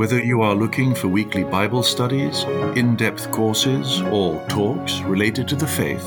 [0.00, 2.44] Whether you are looking for weekly Bible studies,
[2.74, 6.02] in depth courses, or talks related to the faith,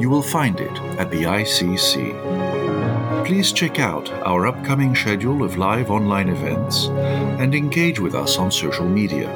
[0.00, 3.26] you will find it at the ICC.
[3.26, 8.50] Please check out our upcoming schedule of live online events and engage with us on
[8.50, 9.30] social media.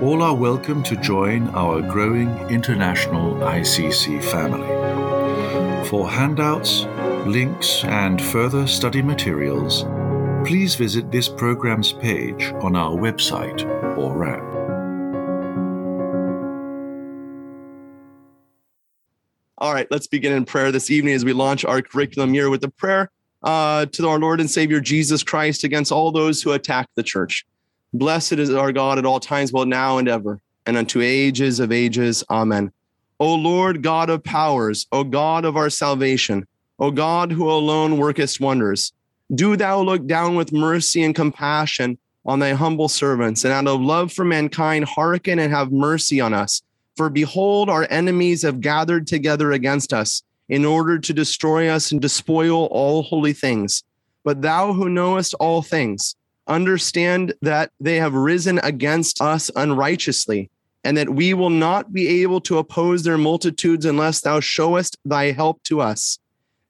[0.00, 4.68] All are welcome to join our growing international ICC family.
[5.88, 6.84] For handouts,
[7.26, 9.84] links, and further study materials,
[10.48, 13.66] please visit this program's page on our website
[13.98, 14.42] or app.
[19.58, 22.64] All right, let's begin in prayer this evening as we launch our curriculum year with
[22.64, 23.10] a prayer
[23.42, 27.44] uh, to our Lord and Savior Jesus Christ against all those who attack the church.
[27.92, 31.72] Blessed is our God at all times, both now and ever, and unto ages of
[31.72, 32.24] ages.
[32.30, 32.72] Amen.
[33.20, 38.40] O Lord God of powers, O God of our salvation, O God who alone workest
[38.40, 38.94] wonders,
[39.34, 43.80] do thou look down with mercy and compassion on thy humble servants, and out of
[43.80, 46.62] love for mankind, hearken and have mercy on us.
[46.96, 52.00] For behold, our enemies have gathered together against us in order to destroy us and
[52.00, 53.84] despoil all holy things.
[54.24, 60.50] But thou who knowest all things, understand that they have risen against us unrighteously,
[60.84, 65.32] and that we will not be able to oppose their multitudes unless thou showest thy
[65.32, 66.18] help to us.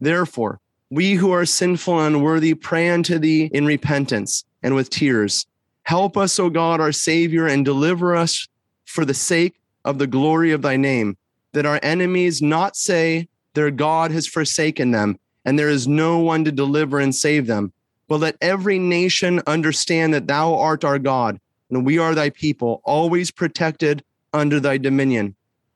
[0.01, 0.61] Therefore,
[0.91, 5.47] we who are sinful and unworthy pray unto thee in repentance and with tears.
[5.83, 8.49] Help us, O God, our Savior, and deliver us
[8.85, 11.17] for the sake of the glory of thy name,
[11.53, 16.45] that our enemies not say their God has forsaken them, and there is no one
[16.45, 17.73] to deliver and save them.
[18.07, 21.39] But let every nation understand that thou art our God,
[21.71, 25.35] and we are thy people, always protected under thy dominion.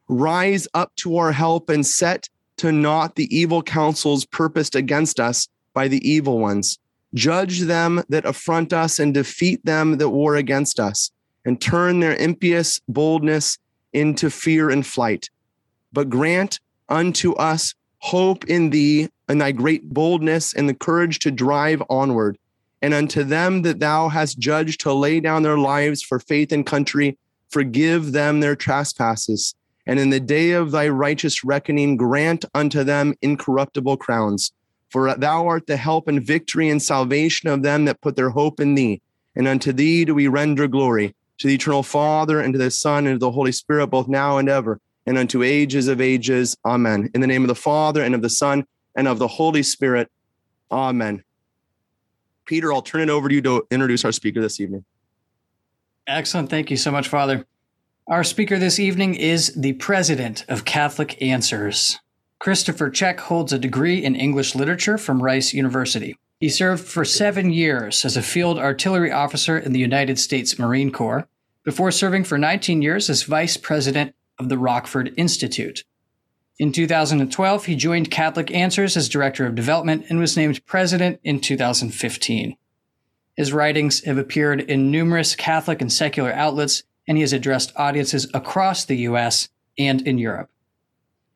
[0.08, 2.28] Rise up to our help and set
[2.62, 6.78] to naught the evil counsels purposed against us by the evil ones.
[7.12, 11.10] Judge them that affront us and defeat them that war against us,
[11.44, 13.58] and turn their impious boldness
[13.92, 15.28] into fear and flight.
[15.92, 21.32] But grant unto us hope in thee and thy great boldness and the courage to
[21.32, 22.38] drive onward.
[22.80, 26.64] And unto them that thou hast judged to lay down their lives for faith and
[26.64, 27.18] country,
[27.50, 29.56] forgive them their trespasses
[29.86, 34.52] and in the day of thy righteous reckoning, grant unto them incorruptible crowns.
[34.90, 38.60] For thou art the help and victory and salvation of them that put their hope
[38.60, 39.00] in thee.
[39.34, 43.06] And unto thee do we render glory, to the eternal Father, and to the Son,
[43.06, 46.56] and to the Holy Spirit, both now and ever, and unto ages of ages.
[46.64, 47.10] Amen.
[47.14, 50.10] In the name of the Father, and of the Son, and of the Holy Spirit.
[50.70, 51.24] Amen.
[52.44, 54.84] Peter, I'll turn it over to you to introduce our speaker this evening.
[56.06, 56.50] Excellent.
[56.50, 57.46] Thank you so much, Father.
[58.12, 61.98] Our speaker this evening is the president of Catholic Answers.
[62.38, 66.18] Christopher Check holds a degree in English literature from Rice University.
[66.38, 70.92] He served for seven years as a field artillery officer in the United States Marine
[70.92, 71.26] Corps
[71.64, 75.82] before serving for 19 years as vice president of the Rockford Institute.
[76.58, 81.40] In 2012, he joined Catholic Answers as director of development and was named president in
[81.40, 82.58] 2015.
[83.38, 88.28] His writings have appeared in numerous Catholic and secular outlets and he has addressed audiences
[88.34, 89.48] across the US
[89.78, 90.50] and in Europe.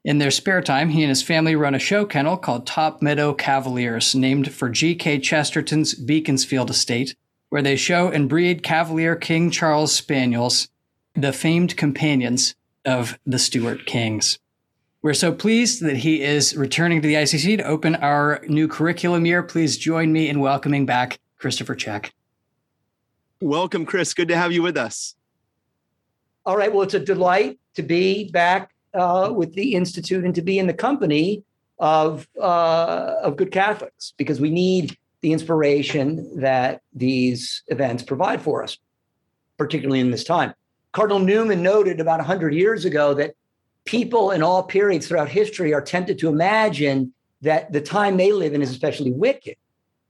[0.06, 3.34] In their spare time, he and his family run a show kennel called Top Meadow
[3.34, 5.18] Cavaliers, named for G.K.
[5.18, 7.16] Chesterton's Beaconsfield estate,
[7.48, 10.68] where they show and breed Cavalier King Charles Spaniels,
[11.14, 12.54] the famed companions
[12.84, 14.38] of the Stuart Kings.
[15.02, 19.26] We're so pleased that he is returning to the ICC to open our new curriculum
[19.26, 19.42] year.
[19.42, 22.14] Please join me in welcoming back Christopher Check.
[23.40, 24.14] Welcome, Chris.
[24.14, 25.15] Good to have you with us.
[26.46, 26.72] All right.
[26.72, 30.68] Well, it's a delight to be back uh, with the Institute and to be in
[30.68, 31.42] the company
[31.80, 38.62] of uh, of good Catholics because we need the inspiration that these events provide for
[38.62, 38.78] us,
[39.58, 40.54] particularly in this time.
[40.92, 43.34] Cardinal Newman noted about 100 years ago that
[43.84, 47.12] people in all periods throughout history are tempted to imagine
[47.42, 49.56] that the time they live in is especially wicked.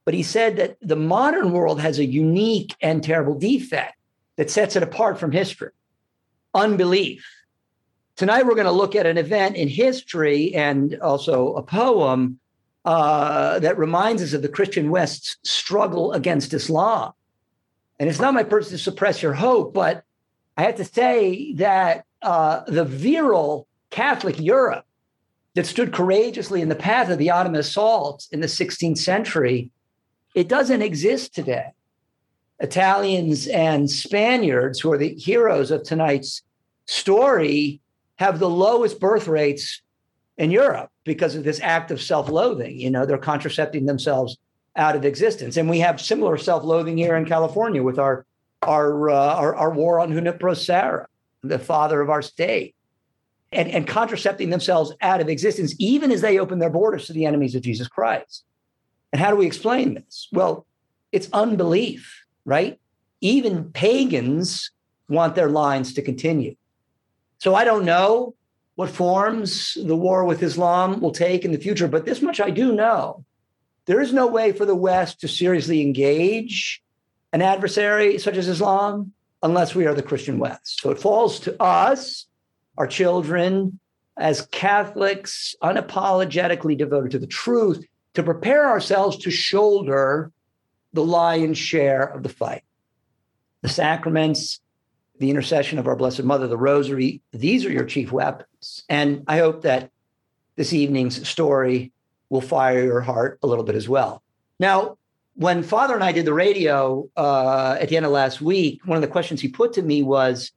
[0.05, 3.97] But he said that the modern world has a unique and terrible defect
[4.37, 5.71] that sets it apart from history
[6.57, 7.27] unbelief.
[8.17, 12.41] Tonight, we're going to look at an event in history and also a poem
[12.85, 17.13] uh, that reminds us of the Christian West's struggle against Islam.
[17.99, 20.05] And it's not my purpose to suppress your hope, but
[20.57, 24.87] I have to say that uh, the virile Catholic Europe
[25.55, 29.71] that stood courageously in the path of the Ottoman assaults in the 16th century,
[30.35, 31.73] it doesn't exist today.
[32.61, 36.43] Italians and Spaniards, who are the heroes of tonight's
[36.87, 37.81] story,
[38.17, 39.83] have the lowest birth rates
[40.39, 42.79] in Europe because of this act of self loathing.
[42.79, 44.39] You know, they're contracepting themselves
[44.75, 45.57] out of existence.
[45.57, 48.27] And we have similar self loathing here in California with our,
[48.63, 51.09] our, uh, our, our, war on Junipero Serra,
[51.43, 52.75] the father of our state.
[53.53, 57.27] And, and contracepting themselves out of existence, even as they open their borders to the
[57.27, 58.45] enemies of Jesus Christ.
[59.13, 60.29] And how do we explain this?
[60.33, 60.67] Well,
[61.13, 62.81] it's unbelief right?
[63.21, 64.71] Even pagans
[65.09, 66.57] want their lines to continue.
[67.39, 68.35] So I don't know
[68.77, 72.51] what forms the war with Islam will take in the future, but this much I
[72.51, 73.25] do know.
[73.85, 76.83] There is no way for the West to seriously engage
[77.33, 80.81] an adversary such as Islam unless we are the Christian West.
[80.81, 82.27] So it falls to us,
[82.79, 83.79] our children,
[84.19, 87.85] as Catholics, unapologetically devoted to the truth,
[88.15, 90.33] to prepare ourselves to shoulder
[90.97, 92.65] the lion's share of the fight.
[93.63, 94.61] The sacraments,
[95.19, 98.85] the intercession of our Blessed Mother, the Rosary, these are your chief weapons.
[98.89, 99.91] And I hope that
[100.57, 101.93] this evening's story
[102.31, 104.23] will fire your heart a little bit as well.
[104.59, 104.99] Now,
[105.35, 108.97] when Father and I did the radio uh, at the end of last week, one
[108.97, 110.51] of the questions he put to me was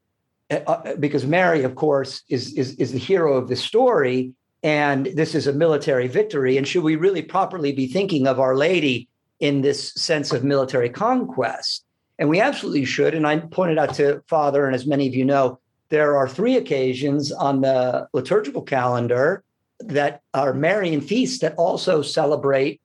[0.50, 4.31] uh, uh because Mary, of course, is, is, is the hero of this story,
[4.63, 6.57] and this is a military victory.
[6.57, 9.09] And should we really properly be thinking of Our Lady
[9.39, 11.86] in this sense of military conquest.
[12.18, 13.13] And we absolutely should.
[13.13, 15.59] And I pointed out to Father, and as many of you know,
[15.89, 19.44] there are three occasions on the liturgical calendar
[19.80, 22.81] that are Marian feasts that also celebrate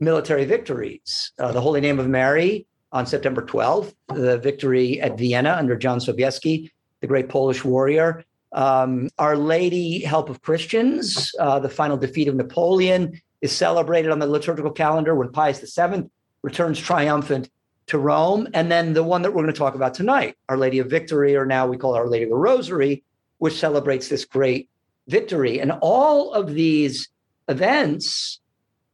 [0.00, 1.32] military victories.
[1.38, 5.98] Uh, the Holy Name of Mary on September 12th, the victory at Vienna under John
[5.98, 8.24] Sobieski, the great Polish warrior.
[8.52, 14.18] Um, Our Lady, Help of Christians, uh, the final defeat of Napoleon is celebrated on
[14.18, 16.04] the liturgical calendar when Pius VII
[16.40, 17.50] returns triumphant
[17.88, 18.48] to Rome.
[18.54, 21.36] And then the one that we're going to talk about tonight, Our Lady of Victory,
[21.36, 23.04] or now we call Our Lady of the Rosary,
[23.36, 24.70] which celebrates this great
[25.08, 25.60] victory.
[25.60, 27.10] And all of these
[27.46, 28.40] events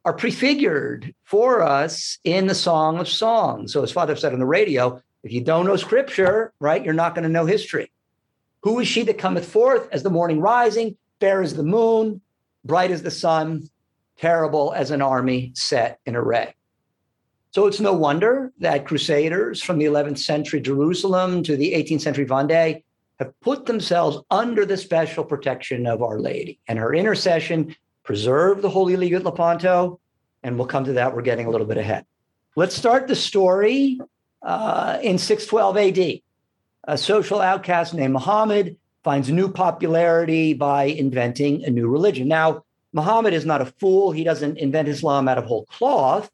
[0.05, 3.73] are prefigured for us in the Song of Songs.
[3.73, 7.15] So, as Father said on the radio, if you don't know scripture, right, you're not
[7.15, 7.93] going to know history.
[8.65, 12.21] Who is she that cometh forth as the morning rising, fair as the moon,
[12.65, 13.71] bright as the sun,
[14.21, 16.55] terrible as an army set in array.
[17.53, 22.27] So it's no wonder that crusaders from the 11th century Jerusalem to the 18th century
[22.27, 22.85] Vendée
[23.19, 27.75] have put themselves under the special protection of Our Lady and her intercession
[28.05, 29.99] preserved the Holy League at Lepanto.
[30.43, 31.15] And we'll come to that.
[31.15, 32.07] We're getting a little bit ahead.
[32.57, 34.01] Let's start the story
[34.43, 36.21] uh, in 612 AD.
[36.85, 42.29] A social outcast named Muhammad finds new popularity by inventing a new religion.
[42.29, 44.11] Now, Muhammad is not a fool.
[44.13, 46.31] He doesn't invent Islam out of whole cloth,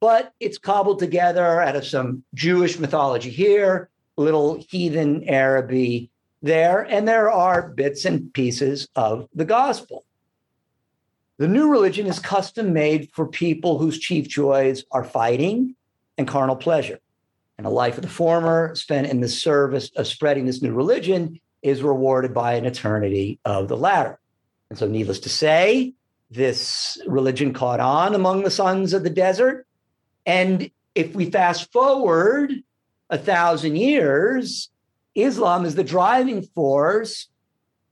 [0.00, 6.10] but it's cobbled together out of some Jewish mythology here, little heathen Araby
[6.42, 10.04] there, and there are bits and pieces of the gospel.
[11.38, 15.76] The new religion is custom made for people whose chief joys are fighting
[16.16, 16.98] and carnal pleasure.
[17.56, 21.40] And a life of the former spent in the service of spreading this new religion
[21.62, 24.18] is rewarded by an eternity of the latter.
[24.70, 25.94] And so, needless to say,
[26.30, 29.66] this religion caught on among the sons of the desert.
[30.26, 32.52] And if we fast forward
[33.08, 34.68] a thousand years,
[35.14, 37.28] Islam is the driving force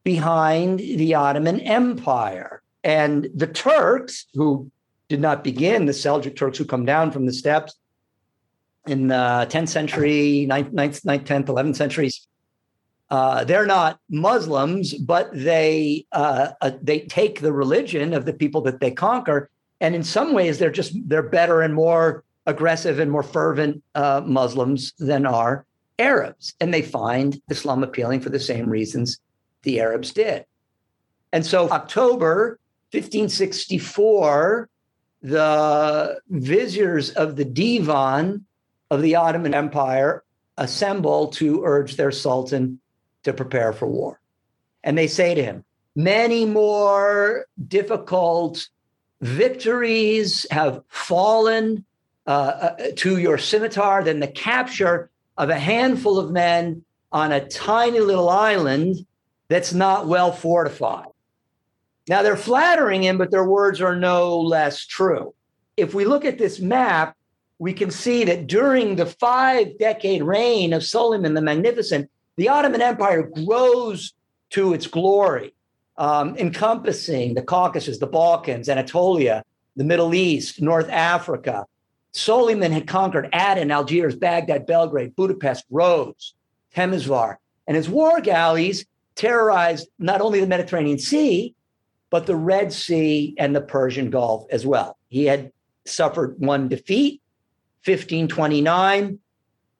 [0.04, 2.62] behind the Ottoman Empire.
[2.85, 4.71] And the Turks, who
[5.09, 7.75] did not begin, the Seljuk Turks who come down from the steppes
[8.87, 12.26] in the 10th century, 9th, 9th, 10th, 11th centuries,
[13.10, 18.60] uh, they're not Muslims, but they uh, uh, they take the religion of the people
[18.62, 19.48] that they conquer,
[19.80, 24.22] and in some ways they're just they're better and more aggressive and more fervent uh,
[24.25, 25.64] Muslims than are
[25.98, 29.20] Arabs, and they find Islam appealing for the same reasons
[29.62, 30.44] the Arabs did.
[31.32, 32.58] And so, October
[32.90, 34.68] 1564,
[35.22, 38.44] the viziers of the Divan
[38.90, 40.25] of the Ottoman Empire
[40.56, 42.80] assemble to urge their sultan
[43.26, 44.21] to prepare for war.
[44.83, 45.64] And they say to him,
[45.95, 48.68] many more difficult
[49.21, 51.85] victories have fallen
[52.26, 57.47] uh, uh, to your scimitar than the capture of a handful of men on a
[57.49, 58.97] tiny little island
[59.49, 61.06] that's not well fortified.
[62.09, 65.35] Now, they're flattering him, but their words are no less true.
[65.76, 67.16] If we look at this map,
[67.59, 72.82] we can see that during the five decade reign of Suleiman the Magnificent, the Ottoman
[72.82, 74.12] Empire grows
[74.50, 75.54] to its glory,
[75.96, 79.42] um, encompassing the Caucasus, the Balkans, Anatolia,
[79.76, 81.66] the Middle East, North Africa.
[82.12, 86.34] Suleiman had conquered Aden, Algiers, Baghdad, Belgrade, Budapest, Rhodes,
[86.74, 91.54] Temesvar, and his war galleys terrorized not only the Mediterranean Sea,
[92.10, 94.96] but the Red Sea and the Persian Gulf as well.
[95.08, 95.52] He had
[95.84, 97.20] suffered one defeat,
[97.84, 99.18] 1529,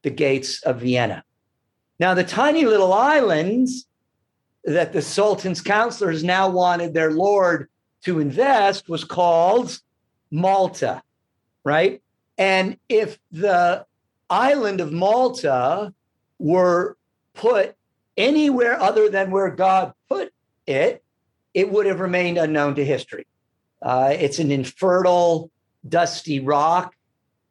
[0.03, 1.25] the gates of Vienna.
[1.99, 3.87] Now, the tiny little islands
[4.65, 7.69] that the Sultan's counselors now wanted their lord
[8.05, 9.79] to invest was called
[10.31, 11.03] Malta,
[11.65, 12.03] right?
[12.37, 13.87] And if the
[14.29, 15.95] island of Malta
[16.39, 16.97] were
[17.35, 17.77] put
[18.17, 20.33] anywhere other than where God put
[20.67, 21.03] it,
[21.55, 23.27] it would have remained unknown to history.
[23.81, 25.51] Uh, it's an infertile,
[25.89, 26.95] dusty rock.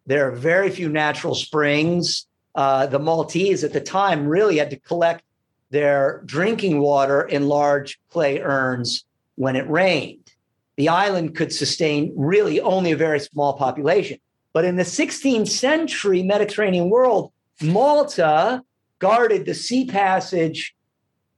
[0.06, 2.28] There are very few natural springs.
[2.55, 5.24] Uh, the Maltese at the time really had to collect
[5.71, 9.03] their drinking water in large clay urns
[9.35, 10.31] when it rained.
[10.77, 14.19] The island could sustain really only a very small population.
[14.53, 17.31] But in the 16th century Mediterranean world,
[17.62, 18.63] Malta
[19.00, 20.75] guarded the sea passage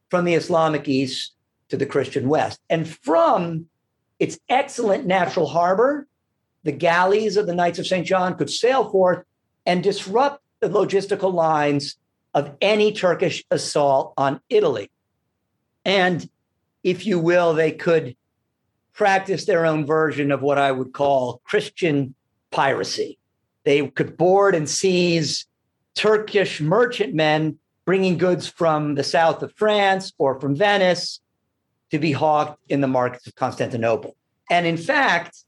[0.09, 1.33] from the Islamic East
[1.69, 2.59] to the Christian West.
[2.69, 3.67] And from
[4.19, 6.07] its excellent natural harbor,
[6.63, 8.05] the galleys of the Knights of St.
[8.05, 9.23] John could sail forth
[9.65, 11.97] and disrupt the logistical lines
[12.33, 14.91] of any Turkish assault on Italy.
[15.85, 16.29] And
[16.83, 18.15] if you will, they could
[18.93, 22.15] practice their own version of what I would call Christian
[22.51, 23.17] piracy.
[23.63, 25.45] They could board and seize
[25.95, 31.19] Turkish merchantmen bringing goods from the south of France or from Venice
[31.91, 34.15] to be hawked in the markets of Constantinople.
[34.49, 35.43] And in fact,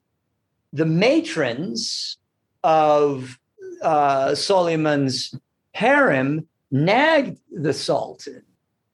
[0.72, 2.18] the matrons
[2.63, 3.38] of
[3.81, 5.36] uh, Suleiman's
[5.74, 8.43] harem nagged the Sultan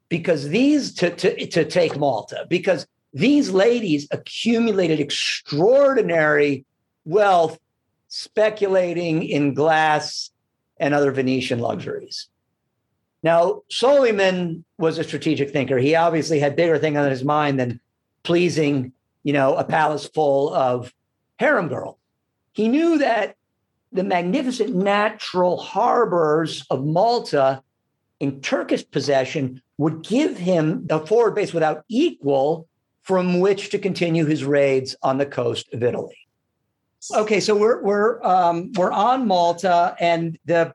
[0.09, 6.65] because these to, to, to take Malta, because these ladies accumulated extraordinary
[7.05, 7.59] wealth
[8.07, 10.31] speculating in glass
[10.77, 12.27] and other Venetian luxuries.
[13.23, 15.77] Now, Suleiman was a strategic thinker.
[15.77, 17.79] He obviously had bigger things on his mind than
[18.23, 18.91] pleasing,
[19.23, 20.93] you know, a palace full of
[21.39, 21.97] harem girls.
[22.53, 23.35] He knew that
[23.95, 27.61] the magnificent natural harbors of Malta
[28.19, 32.67] in Turkish possession would give him a forward base without equal
[33.03, 36.17] from which to continue his raids on the coast of Italy.
[37.15, 40.73] Okay, so we're we're um, we're on Malta, and the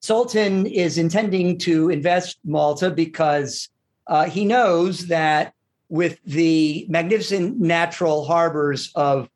[0.00, 3.68] Sultan is intending to invest Malta because
[4.06, 5.54] uh, he knows that
[5.88, 9.28] with the magnificent natural harbors of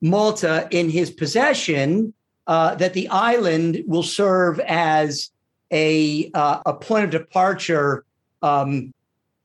[0.00, 2.12] Malta in his possession,
[2.46, 5.30] uh, that the island will serve as
[5.70, 8.04] a uh, a point of departure
[8.42, 8.92] um,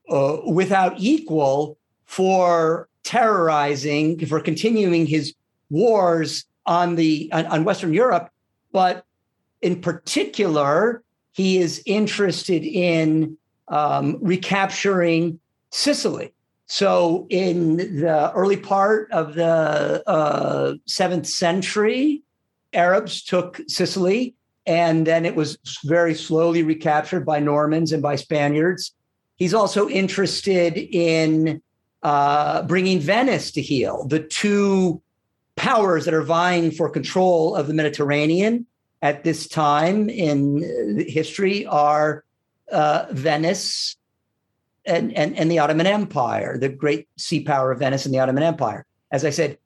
[0.09, 5.33] uh, without equal for terrorizing, for continuing his
[5.69, 8.29] wars on the on, on Western Europe,
[8.71, 9.05] but
[9.61, 13.37] in particular, he is interested in
[13.67, 15.39] um, recapturing
[15.71, 16.33] Sicily.
[16.65, 22.21] So, in the early part of the uh, seventh century,
[22.73, 24.35] Arabs took Sicily,
[24.65, 28.93] and then it was very slowly recaptured by Normans and by Spaniards.
[29.37, 31.61] He's also interested in
[32.03, 35.01] uh, bringing Venice to heel, the two
[35.55, 38.65] powers that are vying for control of the Mediterranean
[39.01, 42.23] at this time in history are
[42.71, 43.97] uh, Venice
[44.85, 48.43] and, and, and the Ottoman Empire, the great sea power of Venice and the Ottoman
[48.43, 48.85] Empire.
[49.11, 49.57] As I said,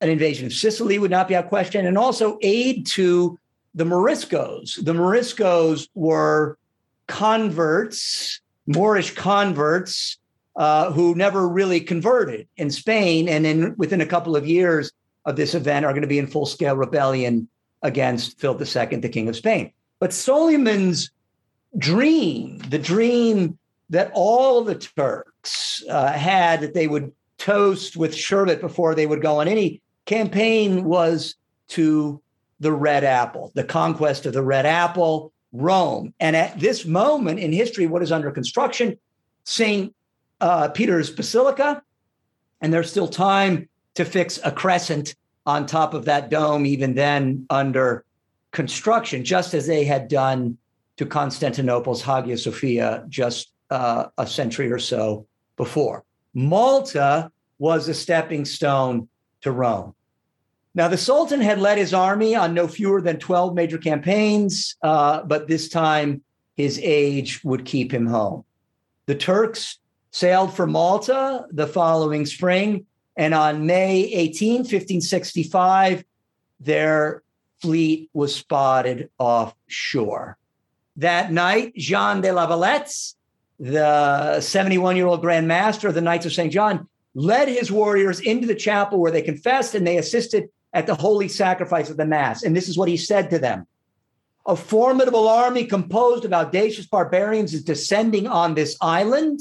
[0.00, 3.38] an invasion of Sicily would not be out of question, and also aid to
[3.74, 4.82] the Moriscos.
[4.84, 6.58] The Moriscos were
[7.06, 10.18] converts, Moorish converts,
[10.56, 14.92] uh, who never really converted in Spain, and in within a couple of years
[15.24, 17.48] of this event are going to be in full scale rebellion
[17.82, 19.72] against Philip II, the King of Spain.
[20.00, 21.10] But Suleiman's
[21.76, 23.58] dream, the dream
[23.90, 29.22] that all the Turks uh, had that they would toast with sherbet before they would
[29.22, 31.36] go on any campaign was
[31.68, 32.20] to
[32.60, 36.14] the red apple, the conquest of the red apple, Rome.
[36.18, 38.98] And at this moment in history, what is under construction?
[39.44, 39.94] St.
[40.40, 41.82] Uh, Peter's Basilica.
[42.62, 47.46] And there's still time to fix a crescent on top of that dome, even then
[47.50, 48.04] under
[48.50, 50.56] construction, just as they had done
[50.96, 56.02] to Constantinople's Hagia Sophia just uh, a century or so before.
[56.32, 59.06] Malta was a stepping stone
[59.42, 59.94] to Rome.
[60.78, 65.24] Now, the Sultan had led his army on no fewer than 12 major campaigns, uh,
[65.24, 66.22] but this time
[66.56, 68.44] his age would keep him home.
[69.06, 69.80] The Turks
[70.12, 76.04] sailed for Malta the following spring, and on May 18, 1565,
[76.60, 77.24] their
[77.60, 80.38] fleet was spotted offshore.
[80.94, 82.94] That night, Jean de la Valette,
[83.58, 86.52] the 71 year old Grand Master of the Knights of St.
[86.52, 90.94] John, led his warriors into the chapel where they confessed and they assisted at the
[90.94, 92.42] holy sacrifice of the Mass.
[92.42, 93.66] And this is what he said to them
[94.46, 99.40] A formidable army composed of audacious barbarians is descending on this island.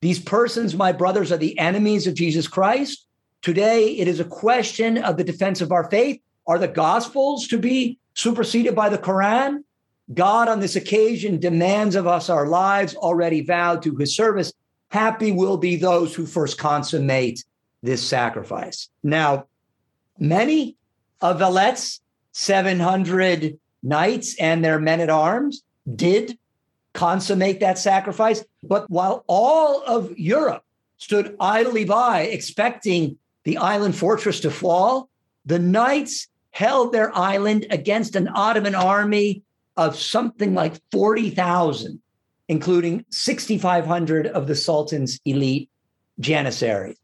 [0.00, 3.06] These persons, my brothers, are the enemies of Jesus Christ.
[3.40, 6.20] Today, it is a question of the defense of our faith.
[6.46, 9.62] Are the Gospels to be superseded by the Quran?
[10.12, 14.52] God, on this occasion, demands of us our lives already vowed to his service.
[14.90, 17.44] Happy will be those who first consummate
[17.82, 18.88] this sacrifice.
[19.02, 19.46] Now,
[20.18, 20.76] many
[21.20, 22.00] of Valette's
[22.32, 25.62] 700 knights and their men at arms
[25.94, 26.38] did
[26.94, 28.44] consummate that sacrifice.
[28.62, 30.64] But while all of Europe
[30.98, 35.08] stood idly by, expecting the island fortress to fall,
[35.44, 39.42] the knights held their island against an Ottoman army
[39.76, 42.00] of something like 40,000,
[42.48, 45.70] including 6,500 of the Sultan's elite
[46.20, 46.98] janissaries.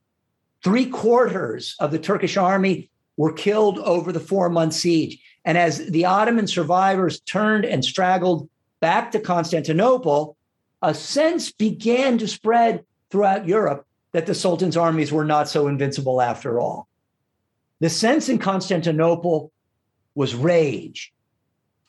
[0.63, 5.21] Three quarters of the Turkish army were killed over the four month siege.
[5.45, 8.49] And as the Ottoman survivors turned and straggled
[8.81, 10.37] back to Constantinople,
[10.81, 16.23] a sense began to spread throughout Europe that the Sultan's armies were not so invincible
[16.23, 16.89] after all.
[17.81, 19.53] The sense in Constantinople
[20.15, 21.13] was rage.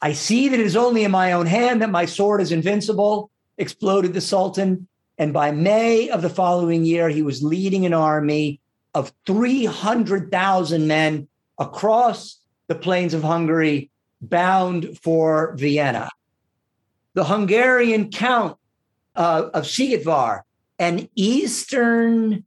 [0.02, 3.30] I see that it is only in my own hand that my sword is invincible,
[3.58, 4.88] exploded the Sultan.
[5.18, 8.62] And by May of the following year, he was leading an army
[8.94, 11.28] of 300,000 men
[11.58, 13.90] across the plains of Hungary,
[14.22, 16.10] bound for Vienna
[17.20, 18.58] the Hungarian Count
[19.14, 20.44] uh, of Szigetvar,
[20.78, 22.46] an eastern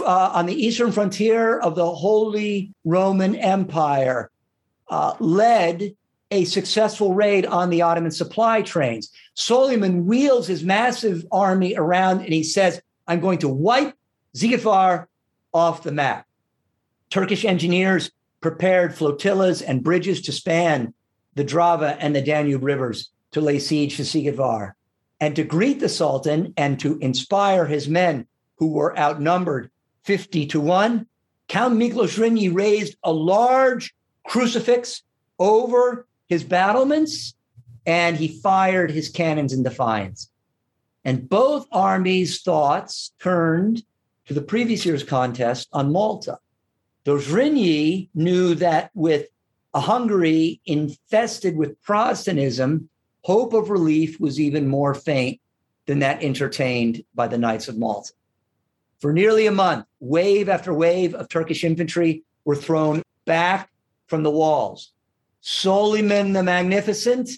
[0.00, 4.30] uh, on the eastern frontier of the Holy Roman Empire,
[4.88, 5.94] uh, led
[6.30, 9.10] a successful raid on the Ottoman supply trains.
[9.34, 13.94] Suleiman wheels his massive army around and he says, I'm going to wipe
[14.34, 15.06] Szigetvar
[15.52, 16.26] off the map.
[17.10, 20.94] Turkish engineers prepared flotillas and bridges to span
[21.34, 24.72] the Drava and the Danube rivers to lay siege to Szigetvar
[25.20, 29.70] and to greet the Sultan and to inspire his men who were outnumbered
[30.04, 31.06] 50 to 1.
[31.48, 33.94] Count Miklos Zrínyi raised a large
[34.26, 35.02] crucifix
[35.38, 37.34] over his battlements
[37.86, 40.30] and he fired his cannons in defiance.
[41.04, 43.82] And both armies' thoughts turned
[44.28, 46.38] to the previous year's contest on Malta.
[47.04, 47.18] Though
[48.14, 49.26] knew that with
[49.72, 52.90] a Hungary infested with Protestantism,
[53.22, 55.40] hope of relief was even more faint
[55.86, 58.12] than that entertained by the Knights of Malta.
[59.00, 63.70] For nearly a month, wave after wave of Turkish infantry were thrown back
[64.06, 64.92] from the walls.
[65.40, 67.30] Suleiman the Magnificent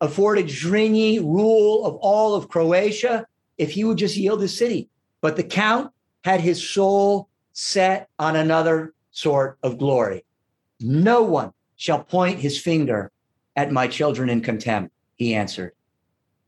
[0.00, 4.88] afforded Zrínyi rule of all of Croatia if he would just yield his city.
[5.20, 5.90] But the Count
[6.28, 10.26] had his soul set on another sort of glory.
[10.78, 13.10] No one shall point his finger
[13.56, 15.72] at my children in contempt he answered.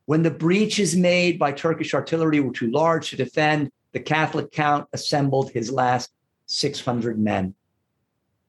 [0.04, 4.86] When the breaches made by Turkish artillery were too large to defend, the Catholic count
[4.92, 6.10] assembled his last
[6.44, 7.54] 600 men.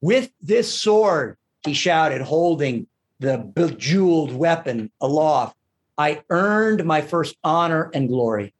[0.01, 2.87] With this sword, he shouted, holding
[3.19, 5.55] the bejeweled weapon aloft,
[5.97, 8.53] I earned my first honor and glory.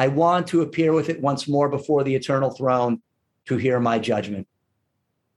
[0.00, 3.02] I want to appear with it once more before the eternal throne
[3.44, 4.48] to hear my judgment.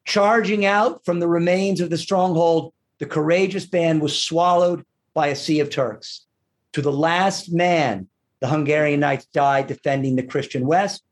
[0.06, 5.36] Charging out from the remains of the stronghold, the courageous band was swallowed by a
[5.36, 6.26] sea of Turks.
[6.72, 8.08] To the last man,
[8.40, 11.04] the Hungarian knights died defending the Christian West.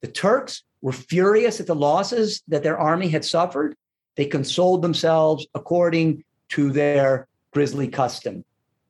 [0.00, 3.76] The Turks were furious at the losses that their army had suffered.
[4.16, 8.44] They consoled themselves according to their grisly custom.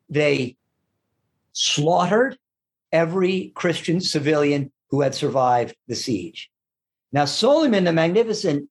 [0.09, 0.57] They
[1.53, 2.39] slaughtered
[2.93, 6.51] every Christian civilian who had survived the siege.
[7.13, 8.69] Now, Suleiman the Magnificent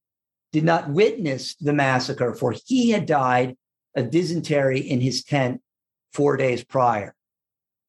[0.51, 3.55] did not witness the massacre, for he had died
[3.95, 5.61] of dysentery in his tent
[6.13, 7.15] four days prior.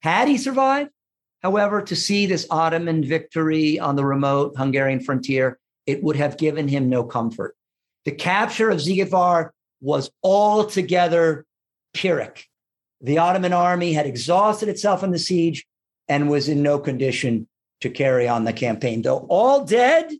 [0.01, 0.90] Had he survived,
[1.42, 6.68] however, to see this Ottoman victory on the remote Hungarian frontier, it would have given
[6.68, 7.57] him no comfort.
[8.05, 11.45] The capture of Szigetvar was altogether
[11.95, 12.47] Pyrrhic.
[13.01, 15.66] The Ottoman army had exhausted itself in the siege
[16.08, 17.48] and was in no condition
[17.80, 19.02] to carry on the campaign.
[19.02, 20.12] Though all dead,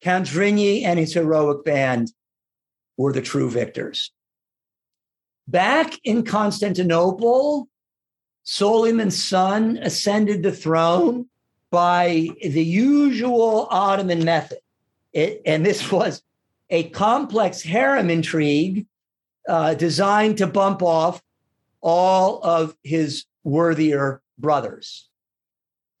[0.00, 2.12] Count Zrínyi and his heroic band
[2.96, 4.10] were the true victors.
[5.48, 7.68] Back in Constantinople,
[8.44, 11.26] Suleiman's son ascended the throne
[11.70, 14.58] by the usual Ottoman method.
[15.12, 16.22] It, and this was
[16.70, 18.86] a complex harem intrigue
[19.48, 21.22] uh, designed to bump off
[21.80, 25.08] all of his worthier brothers.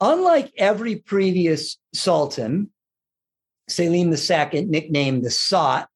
[0.00, 2.70] Unlike every previous sultan,
[3.68, 5.88] Selim II, nicknamed the Sot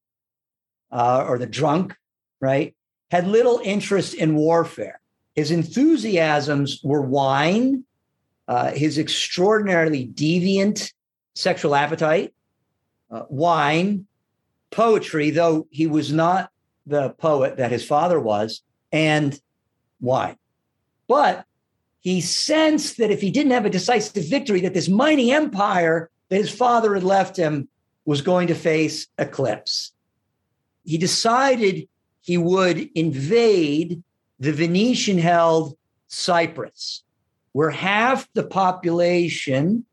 [0.93, 1.97] uh, or the Drunk,
[2.41, 2.75] right,
[3.11, 5.01] had little interest in warfare.
[5.35, 7.85] His enthusiasms were wine,
[8.49, 10.93] uh, his extraordinarily deviant
[11.35, 12.33] sexual appetite,
[13.11, 14.07] uh, wine,
[14.71, 16.51] poetry, though he was not
[16.87, 19.39] the poet that his father was, and
[20.01, 20.37] wine.
[21.09, 21.45] But
[22.07, 26.37] he sensed that if he didn't have a decisive victory, that this mighty empire that
[26.37, 27.67] his father had left him
[28.05, 29.91] was going to face eclipse.
[30.85, 31.89] He decided
[32.21, 34.05] he would invade
[34.39, 37.03] the Venetian held Cyprus,
[37.51, 39.85] where half the population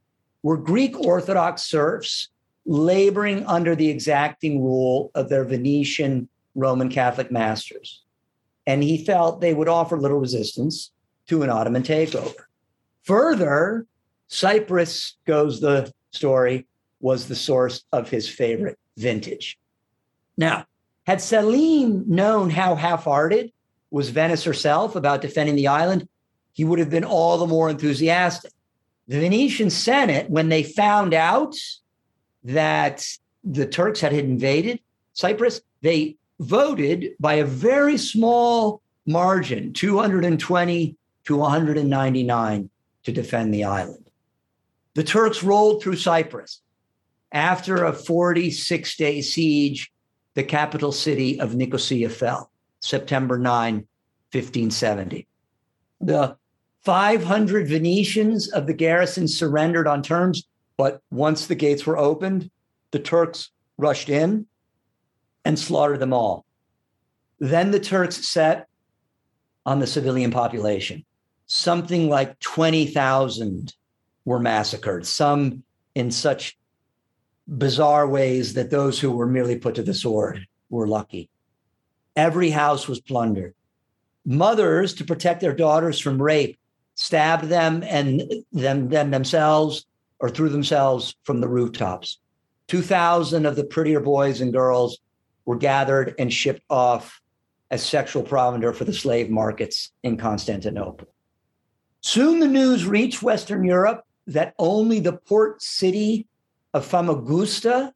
[0.44, 2.30] were Greek Orthodox serfs
[2.68, 8.04] laboring under the exacting rule of their Venetian Roman Catholic masters.
[8.68, 10.92] And he felt they would offer little resistance
[11.28, 12.34] to an Ottoman takeover.
[13.04, 13.86] Further,
[14.28, 16.66] Cyprus, goes the story,
[17.00, 19.58] was the source of his favorite vintage.
[20.38, 20.66] Now,
[21.06, 23.52] had Selim known how half hearted
[23.92, 26.08] was Venice herself about defending the island,
[26.54, 28.52] he would have been all the more enthusiastic.
[29.08, 31.56] The Venetian Senate, when they found out
[32.44, 33.06] that
[33.44, 34.80] the Turks had invaded
[35.14, 42.70] Cyprus, they voted by a very small margin 220 to 199
[43.04, 44.10] to defend the island.
[44.96, 46.62] The Turks rolled through Cyprus.
[47.32, 49.92] After a 46 day siege,
[50.36, 52.52] the capital city of Nicosia fell.
[52.80, 53.76] September 9,
[54.32, 55.28] 1570.
[56.02, 56.36] The
[56.82, 60.44] 500 Venetians of the garrison surrendered on terms,
[60.76, 62.52] but once the gates were opened,
[62.92, 64.46] the Turks rushed in
[65.46, 66.46] and slaughtered them all.
[67.40, 68.68] Then the Turks set
[69.66, 71.06] on the civilian population.
[71.56, 73.76] Something like 20,000
[74.26, 75.62] were massacred, some
[75.94, 76.58] in such
[77.48, 81.30] bizarre ways that those who were merely put to the sword were lucky.
[82.16, 83.54] Every house was plundered.
[84.26, 86.58] Mothers, to protect their daughters from rape,
[86.96, 89.86] stabbed them and them, them themselves
[90.18, 92.18] or threw themselves from the rooftops.
[92.70, 94.98] 2,000 of the prettier boys and girls
[95.46, 97.22] were gathered and shipped off
[97.70, 101.13] as sexual provender for the slave markets in Constantinople.
[102.04, 106.28] Soon the news reached Western Europe that only the port city
[106.74, 107.94] of Famagusta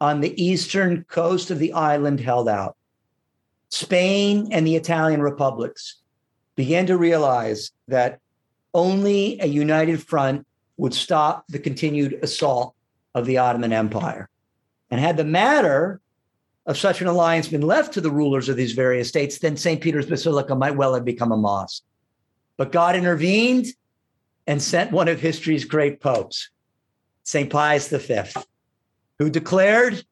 [0.00, 2.76] on the eastern coast of the island held out.
[3.68, 5.96] Spain and the Italian republics
[6.56, 8.20] began to realize that
[8.72, 10.46] only a united front
[10.78, 12.74] would stop the continued assault
[13.14, 14.30] of the Ottoman Empire.
[14.90, 16.00] And had the matter
[16.64, 19.82] of such an alliance been left to the rulers of these various states, then St.
[19.82, 21.82] Peter's Basilica might well have become a mosque.
[22.60, 23.68] But God intervened
[24.46, 26.50] and sent one of history's great popes,
[27.22, 27.48] St.
[27.48, 28.20] Pius V,
[29.18, 30.04] who declared,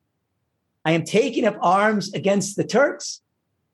[0.83, 3.21] I am taking up arms against the Turks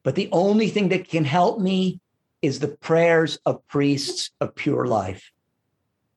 [0.03, 2.01] but the only thing that can help me
[2.43, 5.31] is the prayers of priests of pure life.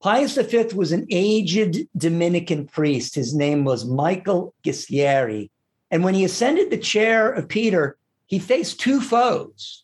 [0.01, 3.13] Pius V was an aged Dominican priest.
[3.13, 5.51] His name was Michael Ghislieri.
[5.91, 9.83] And when he ascended the chair of Peter, he faced two foes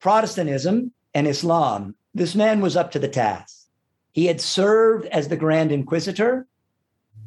[0.00, 1.94] Protestantism and Islam.
[2.14, 3.66] This man was up to the task.
[4.12, 6.46] He had served as the Grand Inquisitor,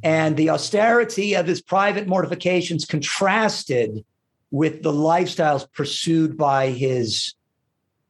[0.04, 4.06] and the austerity of his private mortifications contrasted
[4.52, 7.34] with the lifestyles pursued by his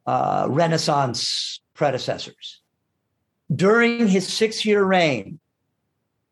[0.06, 2.60] uh, Renaissance predecessors.
[3.54, 5.40] During his six year reign,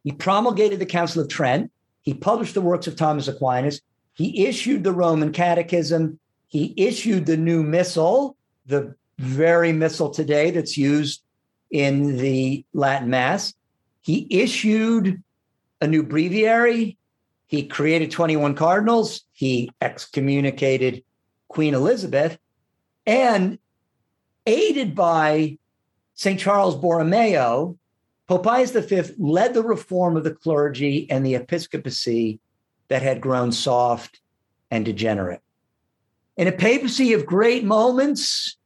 [0.05, 3.81] he promulgated the Council of Trent, he published the works of Thomas Aquinas,
[4.13, 10.77] he issued the Roman Catechism, he issued the new missal, the very missal today that's
[10.77, 11.23] used
[11.71, 13.55] in the Latin Mass.
[14.03, 15.23] He issued
[15.81, 16.97] a new breviary,
[17.47, 19.23] he created 21 cardinals.
[19.33, 21.05] He excommunicated
[21.49, 22.39] Queen Elizabeth.
[23.07, 23.59] And
[24.47, 25.59] aided by
[26.15, 26.41] St.
[26.41, 27.79] Charles Borromeo,
[28.27, 32.41] Pope Pius V led the reform of the clergy and the episcopacy
[32.89, 34.21] that had grown soft
[34.71, 35.41] and degenerate.
[36.37, 38.57] In a papacy of great moments,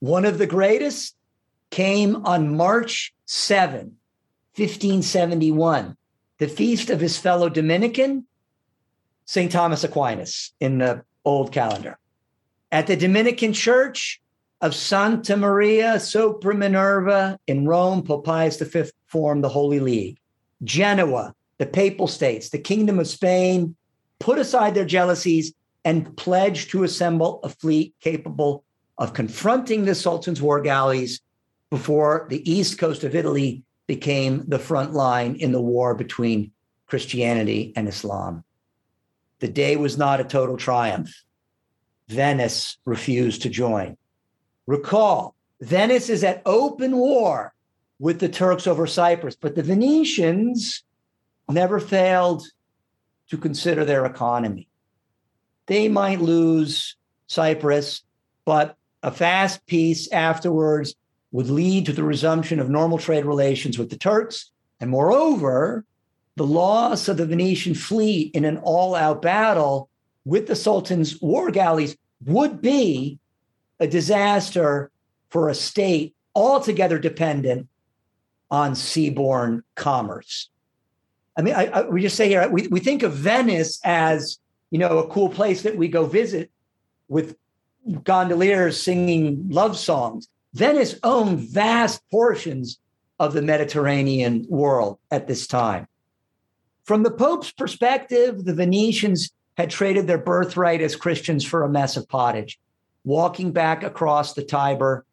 [0.00, 1.14] one of the greatest
[1.70, 3.96] came on March 7,
[4.54, 5.96] 1571
[6.38, 8.24] the feast of his fellow Dominican,
[9.24, 9.50] St.
[9.50, 11.98] Thomas Aquinas, in the old calendar.
[12.70, 14.20] At the Dominican church,
[14.60, 20.18] of Santa Maria sopra Minerva in Rome, Pope Pius V formed the Holy League.
[20.64, 23.76] Genoa, the Papal States, the Kingdom of Spain
[24.18, 28.64] put aside their jealousies and pledged to assemble a fleet capable
[28.98, 31.20] of confronting the Sultan's war galleys
[31.70, 36.50] before the east coast of Italy became the front line in the war between
[36.86, 38.44] Christianity and Islam.
[39.40, 41.14] The day was not a total triumph.
[42.08, 43.96] Venice refused to join.
[44.66, 47.54] Recall, Venice is at open war
[47.98, 50.82] with the Turks over Cyprus, but the Venetians
[51.48, 52.44] never failed
[53.30, 54.68] to consider their economy.
[55.66, 58.02] They might lose Cyprus,
[58.44, 60.94] but a fast peace afterwards
[61.32, 64.50] would lead to the resumption of normal trade relations with the Turks.
[64.80, 65.84] And moreover,
[66.36, 69.88] the loss of the Venetian fleet in an all out battle
[70.24, 73.18] with the Sultan's war galleys would be
[73.80, 74.90] a disaster
[75.30, 77.68] for a state altogether dependent
[78.50, 80.48] on seaborne commerce.
[81.36, 84.38] I mean, I, I, we just say here, we, we think of Venice as,
[84.70, 86.50] you know, a cool place that we go visit
[87.08, 87.36] with
[88.04, 90.28] gondoliers singing love songs.
[90.54, 92.78] Venice owned vast portions
[93.18, 95.86] of the Mediterranean world at this time.
[96.84, 101.96] From the Pope's perspective, the Venetians had traded their birthright as Christians for a mess
[101.96, 102.58] of pottage.
[103.04, 105.04] Walking back across the Tiber,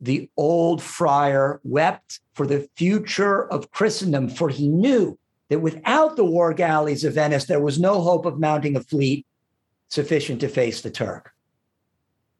[0.00, 5.16] the old friar wept for the future of Christendom, for he knew
[5.48, 9.24] that without the war galleys of Venice, there was no hope of mounting a fleet
[9.88, 11.32] sufficient to face the Turk.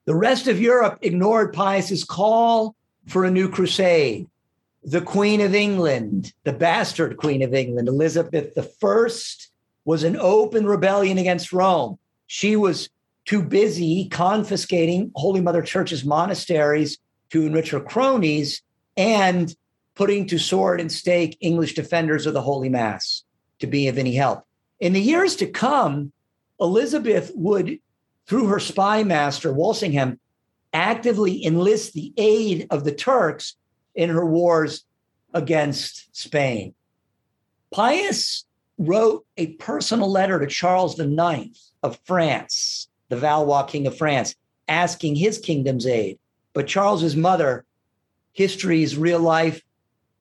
[0.05, 2.75] The rest of Europe ignored Pius's call
[3.07, 4.29] for a new crusade.
[4.83, 9.09] The Queen of England, the bastard Queen of England, Elizabeth I,
[9.85, 11.99] was an open rebellion against Rome.
[12.27, 12.89] She was
[13.25, 16.99] too busy confiscating Holy Mother Church's monasteries
[17.31, 18.61] to enrich her cronies
[18.97, 19.55] and
[19.95, 23.23] putting to sword and stake English defenders of the Holy Mass
[23.61, 24.45] to be of any help.
[24.81, 26.13] In the years to come,
[26.61, 27.79] Elizabeth would
[28.27, 30.19] through her spy master, Walsingham,
[30.73, 33.57] actively enlist the aid of the Turks
[33.95, 34.85] in her wars
[35.35, 36.75] against Spain.
[37.71, 38.45] Pius
[38.79, 44.35] wrote a personal letter to Charles IX of France, the Valois King of France,
[44.69, 46.19] asking his kingdom's aid.
[46.55, 47.65] But Charles's mother,
[48.33, 49.63] history's real life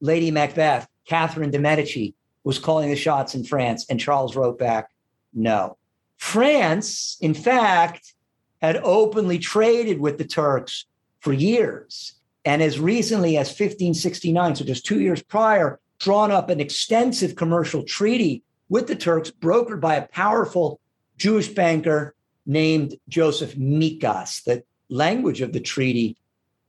[0.02, 4.90] Lady Macbeth, Catherine de' Medici, was calling the shots in France, and Charles wrote back,
[5.34, 5.78] no.
[6.22, 8.14] France, in fact,
[8.62, 10.86] had openly traded with the Turks
[11.20, 12.14] for years.
[12.46, 17.84] And as recently as 1569, so just two years prior, drawn up an extensive commercial
[17.84, 20.80] treaty with the Turks, brokered by a powerful
[21.18, 22.14] Jewish banker
[22.46, 24.44] named Joseph Mikas.
[24.44, 26.18] The language of the treaty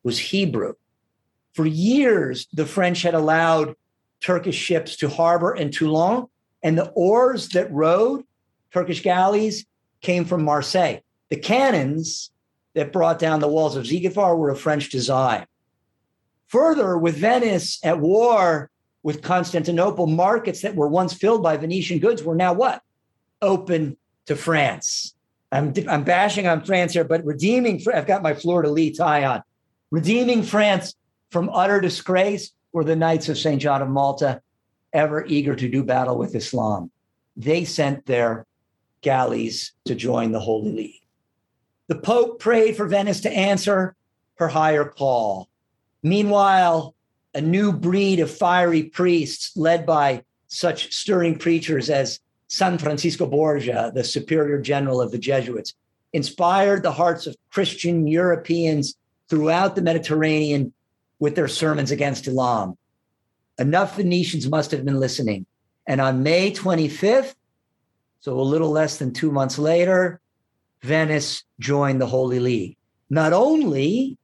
[0.02, 0.72] was Hebrew.
[1.52, 3.76] For years, the French had allowed
[4.22, 6.26] Turkish ships to harbor in Toulon,
[6.62, 8.24] and the oars that rowed
[8.72, 9.66] Turkish galleys
[10.00, 10.98] came from Marseille.
[11.30, 12.30] The cannons
[12.74, 15.46] that brought down the walls of Szigetvár were of French design.
[16.48, 18.70] Further, with Venice at war
[19.02, 22.82] with Constantinople, markets that were once filled by Venetian goods were now what?
[23.40, 25.14] Open to France.
[25.50, 29.42] I'm, I'm bashing on France here, but redeeming, I've got my de lis tie on.
[29.90, 30.94] Redeeming France
[31.30, 33.60] from utter disgrace were the Knights of St.
[33.60, 34.40] John of Malta,
[34.92, 36.90] ever eager to do battle with Islam.
[37.36, 38.46] They sent their
[39.02, 41.02] galleys to join the Holy League.
[41.88, 43.94] The Pope prayed for Venice to answer
[44.36, 45.48] her higher call.
[46.02, 46.94] Meanwhile,
[47.34, 53.92] a new breed of fiery priests, led by such stirring preachers as San Francisco Borgia,
[53.94, 55.74] the superior general of the Jesuits,
[56.12, 58.94] inspired the hearts of Christian Europeans
[59.28, 60.72] throughout the Mediterranean
[61.18, 62.76] with their sermons against Islam.
[63.58, 65.46] Enough Venetians must have been listening.
[65.86, 67.34] And on May 25th,
[68.22, 70.20] so a little less than two months later,
[70.82, 72.76] Venice joined the Holy League.
[73.10, 74.16] Not only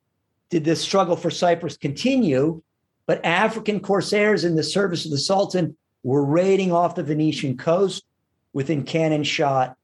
[0.51, 2.63] did this struggle for Cyprus continue,
[3.07, 8.05] but African corsairs in the service of the Sultan were raiding off the Venetian coast
[8.53, 9.77] within cannon shot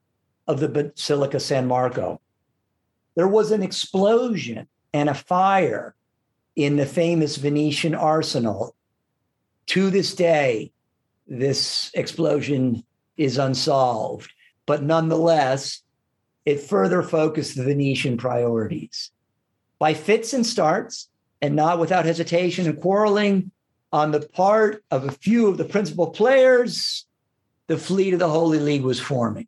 [0.46, 2.20] of the Basilica San Marco.
[3.16, 5.96] There was an explosion and a fire
[6.54, 8.76] in the famous Venetian arsenal.
[9.66, 10.70] To this day,
[11.26, 12.84] this explosion
[13.16, 14.32] is unsolved.
[14.66, 15.82] But nonetheless,
[16.44, 19.10] it further focused the Venetian priorities.
[19.78, 21.08] By fits and starts,
[21.42, 23.50] and not without hesitation and quarreling
[23.92, 27.06] on the part of a few of the principal players,
[27.66, 29.46] the fleet of the Holy League was forming.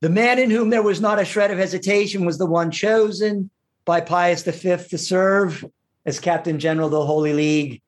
[0.00, 3.50] The man in whom there was not a shred of hesitation was the one chosen,
[3.84, 5.64] by Pius V to serve
[6.04, 7.80] as Captain General of the Holy League,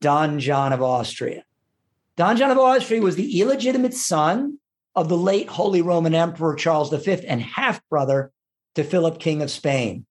[0.00, 1.44] Don John of Austria.
[2.16, 4.58] Don John of Austria was the illegitimate son
[4.94, 8.32] of the late Holy Roman Emperor Charles V and half brother
[8.74, 10.06] to Philip, King of Spain.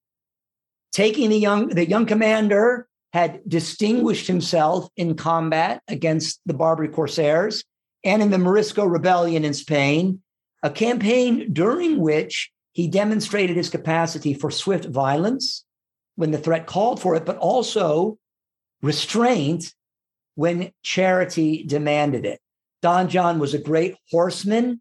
[0.92, 7.64] Taking the young, the young commander had distinguished himself in combat against the Barbary Corsairs
[8.04, 10.22] and in the Morisco Rebellion in Spain,
[10.62, 15.64] a campaign during which he demonstrated his capacity for swift violence
[16.14, 18.18] when the threat called for it, but also
[18.80, 19.74] restraint
[20.36, 22.40] when charity demanded it.
[22.82, 24.80] Don John was a great horseman,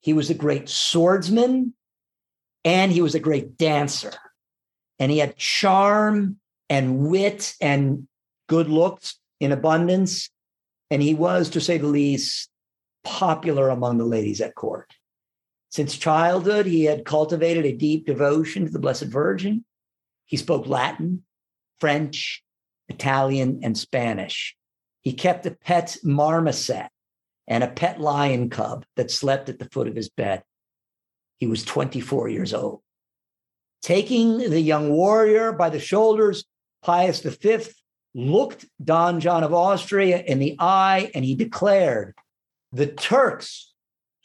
[0.00, 1.74] he was a great swordsman,
[2.64, 4.12] and he was a great dancer.
[4.98, 8.08] And he had charm and wit and
[8.48, 10.30] good looks in abundance.
[10.90, 12.48] And he was, to say the least,
[13.04, 14.94] popular among the ladies at court.
[15.70, 19.64] Since childhood, he had cultivated a deep devotion to the Blessed Virgin.
[20.24, 21.24] He spoke Latin,
[21.78, 22.42] French,
[22.88, 24.55] Italian, and Spanish.
[25.06, 26.88] He kept a pet marmoset
[27.46, 30.42] and a pet lion cub that slept at the foot of his bed.
[31.36, 32.80] He was 24 years old.
[33.82, 36.44] Taking the young warrior by the shoulders,
[36.82, 37.58] Pius V
[38.16, 42.16] looked Don John of Austria in the eye and he declared,
[42.72, 43.72] The Turks,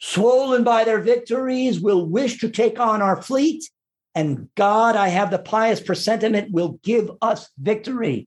[0.00, 3.70] swollen by their victories, will wish to take on our fleet,
[4.16, 8.26] and God, I have the pious presentiment, will give us victory.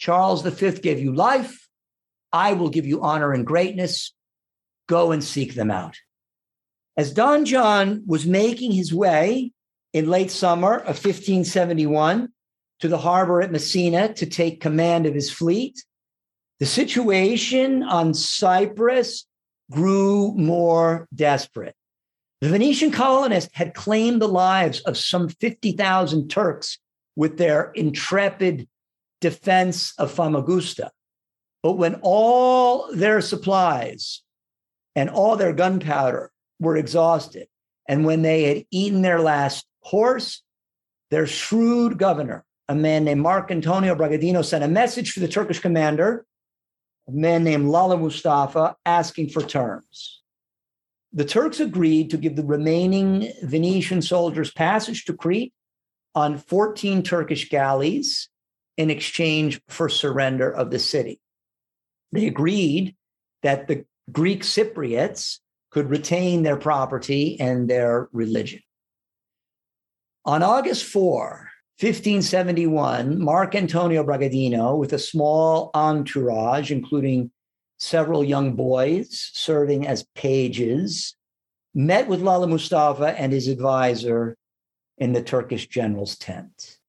[0.00, 1.68] Charles V gave you life.
[2.32, 4.14] I will give you honor and greatness.
[4.88, 5.98] Go and seek them out.
[6.96, 9.52] As Don John was making his way
[9.92, 12.28] in late summer of 1571
[12.80, 15.84] to the harbor at Messina to take command of his fleet,
[16.60, 19.26] the situation on Cyprus
[19.70, 21.74] grew more desperate.
[22.40, 26.78] The Venetian colonists had claimed the lives of some 50,000 Turks
[27.16, 28.66] with their intrepid
[29.20, 30.90] defense of Famagusta.
[31.62, 34.22] But when all their supplies
[34.96, 37.48] and all their gunpowder were exhausted,
[37.88, 40.42] and when they had eaten their last horse,
[41.10, 46.24] their shrewd governor, a man named Marcantonio Bragadino, sent a message to the Turkish commander,
[47.08, 50.22] a man named Lala Mustafa, asking for terms.
[51.12, 55.52] The Turks agreed to give the remaining Venetian soldiers passage to Crete
[56.14, 58.28] on 14 Turkish galleys
[58.80, 61.20] in exchange for surrender of the city.
[62.12, 62.96] They agreed
[63.42, 65.38] that the Greek Cypriots
[65.70, 68.62] could retain their property and their religion.
[70.24, 77.30] On August 4, 1571, Marcantonio Bragadino, with a small entourage, including
[77.78, 81.16] several young boys serving as pages,
[81.74, 84.38] met with Lala Mustafa and his advisor
[84.96, 86.79] in the Turkish general's tent.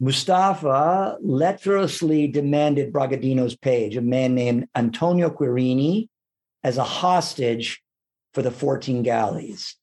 [0.00, 6.08] Mustafa lecherously demanded Bragadino's page, a man named Antonio Quirini,
[6.62, 7.82] as a hostage
[8.32, 9.76] for the 14 galleys.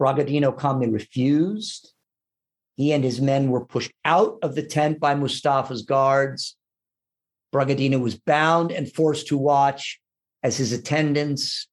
[0.00, 1.92] Bragadino calmly refused.
[2.76, 6.56] He and his men were pushed out of the tent by Mustafa's guards.
[7.54, 10.00] Bragadino was bound and forced to watch
[10.42, 11.68] as his attendants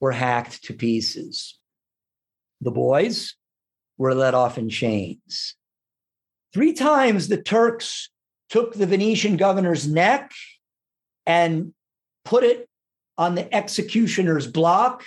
[0.00, 1.58] were hacked to pieces.
[2.60, 3.34] The boys
[3.98, 5.56] were let off in chains.
[6.54, 8.10] Three times the Turks
[8.48, 10.30] took the Venetian governor's neck
[11.26, 11.74] and
[12.24, 12.68] put it
[13.18, 15.04] on the executioner's block,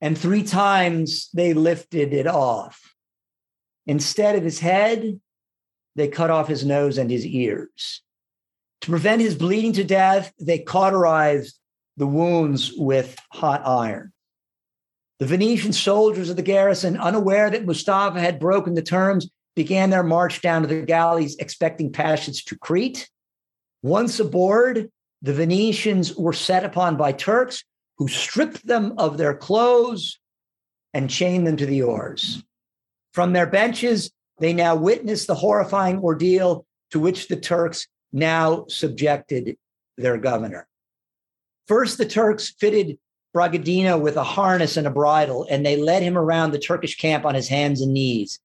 [0.00, 2.94] and three times they lifted it off.
[3.86, 5.20] Instead of his head,
[5.96, 8.02] they cut off his nose and his ears.
[8.82, 11.58] To prevent his bleeding to death, they cauterized
[11.96, 14.12] the wounds with hot iron.
[15.18, 20.02] The Venetian soldiers of the garrison, unaware that Mustafa had broken the terms, began their
[20.02, 23.08] march down to the galleys, expecting passage to Crete.
[23.82, 24.90] Once aboard,
[25.22, 27.64] the Venetians were set upon by Turks
[27.98, 30.18] who stripped them of their clothes
[30.94, 32.42] and chained them to the oars.
[33.12, 39.56] From their benches, they now witnessed the horrifying ordeal to which the Turks now subjected
[39.96, 40.66] their governor.
[41.68, 42.98] First, the Turks fitted
[43.34, 47.24] Bragadino with a harness and a bridle, and they led him around the Turkish camp
[47.24, 48.40] on his hands and knees.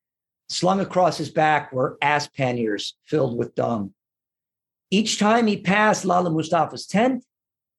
[0.48, 3.94] Slung across his back were ass panniers filled with dung.
[4.92, 7.26] Each time he passed Lala Mustafa's tent,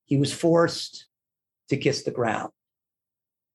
[0.05, 1.07] he was forced
[1.69, 2.51] to kiss the ground.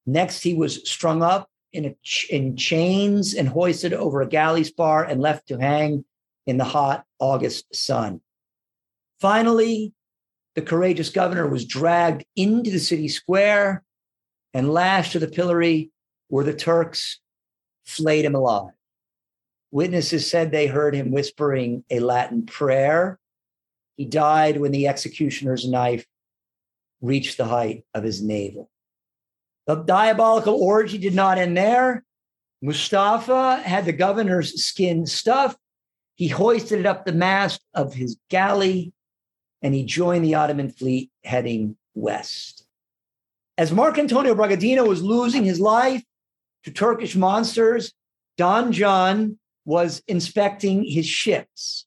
[0.06, 5.04] Next, he was strung up in, ch- in chains and hoisted over a galley spar
[5.04, 6.06] and left to hang
[6.46, 8.22] in the hot August sun.
[9.20, 9.94] Finally,
[10.56, 13.84] the courageous governor was dragged into the city square
[14.54, 15.92] and lashed to the pillory
[16.28, 17.20] where the Turks
[17.86, 18.74] flayed him alive.
[19.72, 23.20] Witnesses said they heard him whispering a Latin prayer.
[23.96, 26.06] He died when the executioner's knife
[27.02, 28.70] reached the height of his navel.
[29.68, 32.04] The diabolical orgy did not end there.
[32.62, 35.58] Mustafa had the governor's skin stuffed.
[36.16, 38.94] He hoisted it up the mast of his galley
[39.62, 42.66] and he joined the Ottoman fleet heading west.
[43.58, 46.04] As Marcantonio Bragadino was losing his life
[46.64, 47.94] to Turkish monsters,
[48.38, 51.86] Don John was inspecting his ships.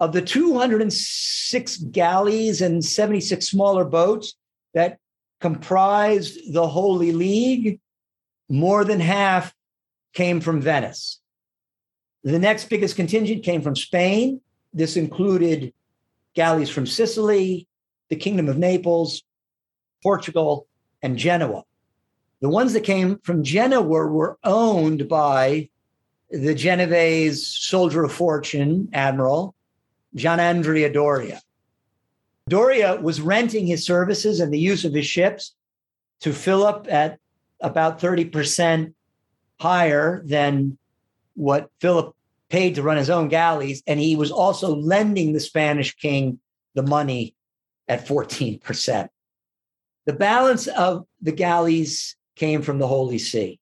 [0.00, 4.34] Of the 206 galleys and 76 smaller boats
[4.74, 4.98] that
[5.40, 7.80] comprised the Holy League,
[8.48, 9.54] more than half
[10.12, 11.20] came from Venice.
[12.24, 14.40] The next biggest contingent came from Spain.
[14.72, 15.72] This included
[16.34, 17.66] galleys from Sicily,
[18.08, 19.22] the Kingdom of Naples,
[20.02, 20.66] Portugal,
[21.02, 21.64] and Genoa.
[22.40, 25.68] The ones that came from Genoa were owned by
[26.32, 29.54] the Genovese soldier of fortune, Admiral
[30.16, 31.40] Gianandrea Doria.
[32.48, 35.54] Doria was renting his services and the use of his ships
[36.20, 37.18] to Philip at
[37.60, 38.94] about 30%
[39.60, 40.78] higher than
[41.34, 42.14] what Philip
[42.48, 43.82] paid to run his own galleys.
[43.86, 46.40] And he was also lending the Spanish king
[46.74, 47.34] the money
[47.88, 49.08] at 14%.
[50.06, 53.60] The balance of the galleys came from the Holy See.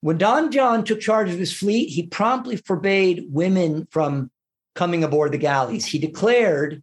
[0.00, 4.30] When Don John took charge of his fleet, he promptly forbade women from
[4.74, 5.86] coming aboard the galleys.
[5.86, 6.82] He declared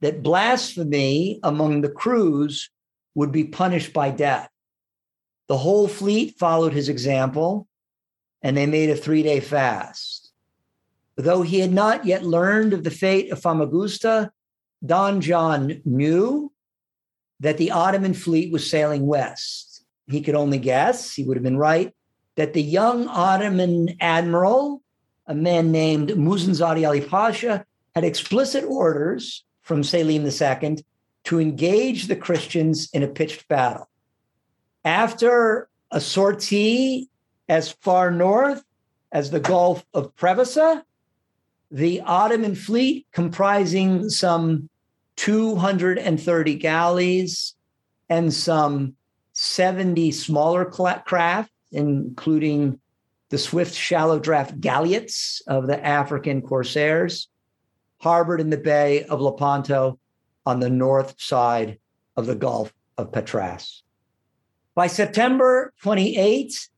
[0.00, 2.70] that blasphemy among the crews
[3.14, 4.48] would be punished by death.
[5.48, 7.66] The whole fleet followed his example
[8.42, 10.32] and they made a three day fast.
[11.16, 14.30] Though he had not yet learned of the fate of Famagusta,
[14.84, 16.52] Don John knew
[17.40, 19.84] that the Ottoman fleet was sailing west.
[20.06, 21.92] He could only guess, he would have been right,
[22.36, 24.82] that the young Ottoman admiral,
[25.26, 27.64] a man named Muezzinzade Ali Pasha,
[27.94, 30.84] had explicit orders from Selim II
[31.24, 33.88] to engage the Christians in a pitched battle.
[34.84, 37.08] After a sortie
[37.48, 38.64] as far north
[39.12, 40.82] as the Gulf of Preveza,
[41.70, 44.68] the Ottoman fleet, comprising some
[45.16, 47.54] 230 galleys
[48.08, 48.94] and some
[49.34, 52.78] 70 smaller craft, including
[53.30, 57.28] the swift shallow draft galleots of the African corsairs,
[57.98, 59.98] harbored in the Bay of Lepanto
[60.44, 61.78] on the north side
[62.16, 63.82] of the Gulf of Patras.
[64.74, 66.68] By September 28,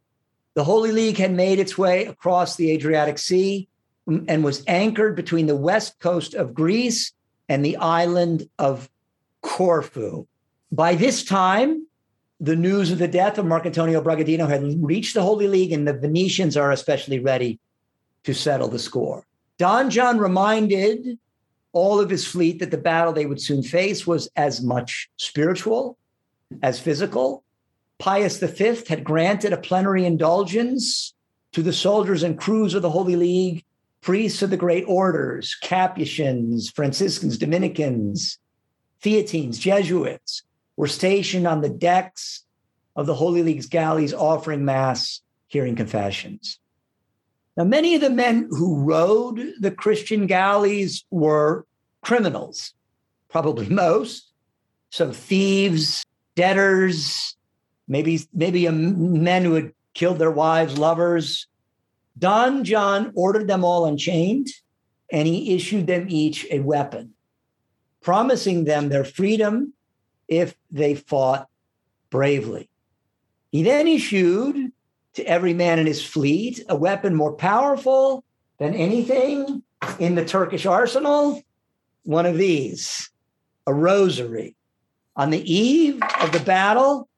[0.55, 3.68] the Holy League had made its way across the Adriatic Sea
[4.07, 7.12] and was anchored between the west coast of Greece
[7.49, 8.88] and the island of
[9.42, 10.26] Corfu.
[10.70, 11.86] By this time,
[12.41, 15.93] the news of the death of Marcantonio Bragadino had reached the Holy League, and the
[15.93, 17.59] Venetians are especially ready
[18.24, 19.24] to settle the score.
[19.59, 21.18] Don John reminded
[21.72, 25.97] all of his fleet that the battle they would soon face was as much spiritual
[26.62, 27.43] as physical.
[27.99, 31.14] Pius V had granted a plenary indulgence
[31.53, 33.64] to the soldiers and crews of the Holy League,
[34.01, 38.39] priests of the great orders, Capuchins, Franciscans, Dominicans,
[39.01, 40.43] Theatines, Jesuits,
[40.77, 42.45] were stationed on the decks
[42.97, 46.59] of the Holy League's galleys offering Mass, hearing confessions.
[47.57, 51.66] Now, many of the men who rowed the Christian galleys were
[52.03, 52.75] criminals,
[53.29, 54.33] probably most.
[54.91, 56.05] So, thieves,
[56.35, 57.37] debtors,
[57.87, 61.47] maybe, maybe men who had killed their wives, lovers.
[62.18, 64.49] Don John ordered them all unchained
[65.12, 67.14] and he issued them each a weapon,
[68.01, 69.74] promising them their freedom
[70.29, 71.49] if they fought
[72.11, 72.68] bravely.
[73.51, 74.72] He then issued
[75.14, 78.25] to every man in his fleet a weapon more powerful
[78.59, 79.62] than anything
[79.99, 81.43] in the Turkish arsenal
[82.05, 83.11] one of these
[83.66, 84.57] a rosary.
[85.16, 87.09] On the eve of the battle,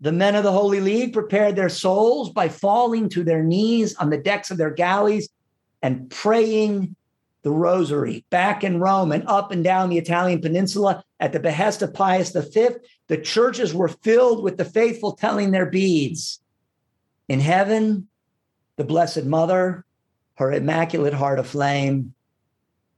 [0.00, 4.10] the men of the Holy League prepared their souls by falling to their knees on
[4.10, 5.28] the decks of their galleys
[5.82, 6.96] and praying
[7.44, 11.82] the rosary back in Rome and up and down the Italian peninsula at the behest
[11.82, 12.68] of Pius V.
[13.06, 16.40] The churches were filled with the faithful telling their beads.
[17.28, 18.08] In heaven,
[18.76, 19.84] the Blessed Mother,
[20.36, 22.14] her immaculate heart aflame,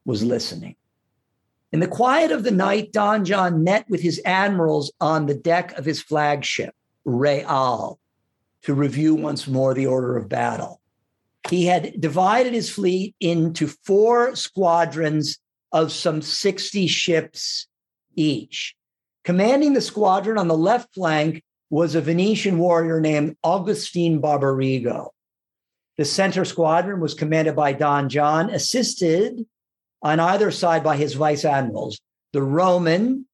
[0.05, 0.77] was listening.
[1.73, 5.77] In the quiet of the night, Don John met with his admirals on the deck
[5.77, 6.73] of his flagship,
[7.05, 7.99] Real,
[8.63, 10.81] to review once more the order of battle
[11.51, 15.39] he had divided his fleet into four squadrons
[15.73, 17.67] of some 60 ships
[18.15, 18.75] each.
[19.25, 25.09] Commanding the squadron on the left flank was a Venetian warrior named Augustine Barbarigo.
[25.97, 29.45] The center squadron was commanded by Don John, assisted
[30.03, 32.01] on either side by his vice admirals,
[32.33, 33.27] the Roman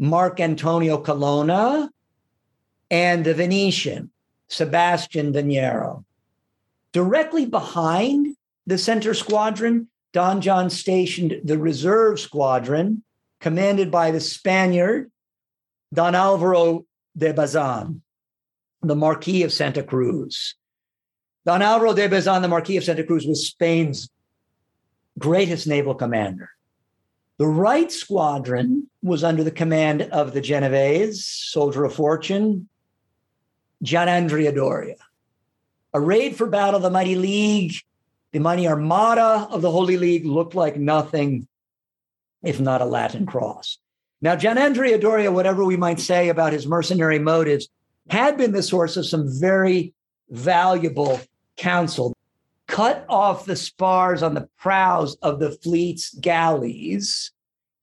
[0.00, 1.88] Marcantonio Colonna
[2.90, 4.10] and the Venetian
[4.48, 6.04] Sebastian Veniero.
[6.98, 8.34] Directly behind
[8.66, 13.04] the center squadron, Don John stationed the reserve squadron,
[13.40, 15.08] commanded by the Spaniard
[15.94, 16.86] Don Alvaro
[17.16, 18.02] de Bazan,
[18.82, 20.56] the Marquis of Santa Cruz.
[21.46, 24.10] Don Alvaro de Bazan, the Marquis of Santa Cruz, was Spain's
[25.20, 26.50] greatest naval commander.
[27.36, 32.68] The right squadron was under the command of the Genovese, soldier of fortune,
[33.84, 34.96] Gianandrea Doria.
[35.94, 37.74] Arrayed for battle, the mighty League,
[38.32, 41.48] the mighty armada of the Holy League looked like nothing
[42.42, 43.78] if not a Latin cross.
[44.20, 47.68] Now, Gianandrea Doria, whatever we might say about his mercenary motives,
[48.10, 49.94] had been the source of some very
[50.30, 51.20] valuable
[51.56, 52.14] counsel.
[52.66, 57.32] Cut off the spars on the prows of the fleet's galleys,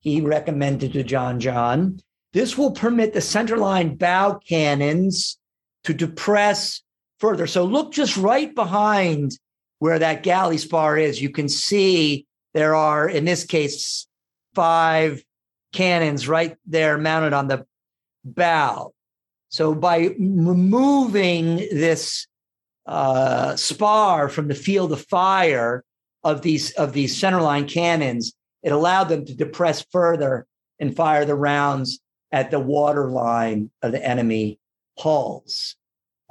[0.00, 2.00] he recommended to Don John.
[2.32, 5.38] This will permit the centerline bow cannons
[5.84, 6.82] to depress
[7.18, 7.46] further.
[7.46, 9.38] So look just right behind
[9.78, 11.20] where that galley spar is.
[11.20, 14.06] You can see there are, in this case,
[14.54, 15.22] five
[15.72, 17.66] cannons right there mounted on the
[18.24, 18.92] bow.
[19.50, 22.26] So by removing this
[22.86, 25.84] uh, spar from the field of fire
[26.24, 30.46] of these of these centerline cannons, it allowed them to depress further
[30.80, 32.00] and fire the rounds
[32.32, 34.58] at the waterline of the enemy
[34.98, 35.76] hulls.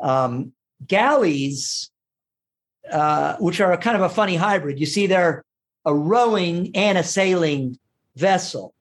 [0.01, 0.51] Um,
[0.87, 1.89] galleys,
[2.91, 5.43] uh, which are a kind of a funny hybrid, you see they're
[5.85, 7.77] a rowing and a sailing
[8.15, 8.73] vessel,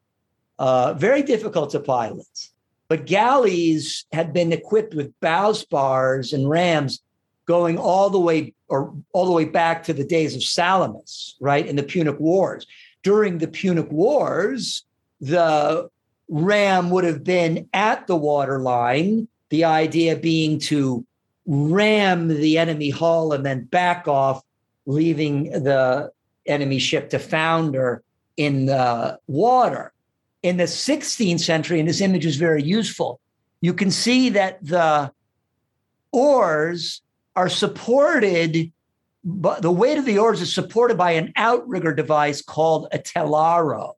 [0.58, 2.48] uh, very difficult to pilot.
[2.88, 7.02] But galleys had been equipped with bow spars and rams
[7.46, 11.66] going all the way or all the way back to the days of Salamis, right,
[11.66, 12.66] in the Punic Wars.
[13.02, 14.84] During the Punic Wars,
[15.20, 15.90] the
[16.28, 21.06] ram would have been at the waterline, the idea being to
[21.46, 24.42] ram the enemy hull and then back off,
[24.86, 26.10] leaving the
[26.46, 28.02] enemy ship to founder
[28.36, 29.92] in the water.
[30.42, 33.20] In the 16th century, and this image is very useful,
[33.60, 35.10] you can see that the
[36.12, 37.00] oars
[37.34, 38.70] are supported,
[39.24, 43.94] but the weight of the oars is supported by an outrigger device called a telaro.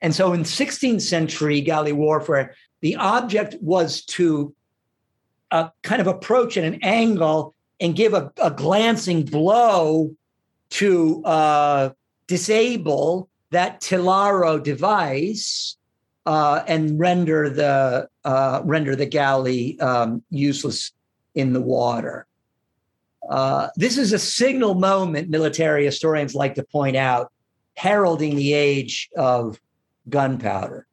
[0.00, 4.54] And so in 16th century galley warfare, the object was to
[5.50, 10.14] uh, kind of approach at an angle and give a, a glancing blow
[10.70, 11.90] to uh,
[12.26, 15.76] disable that telaro device
[16.26, 20.92] uh, and render the uh, render the galley um, useless
[21.34, 22.26] in the water.
[23.28, 27.32] Uh, this is a signal moment, military historians like to point out,
[27.74, 29.60] heralding the age of
[30.08, 30.86] gunpowder.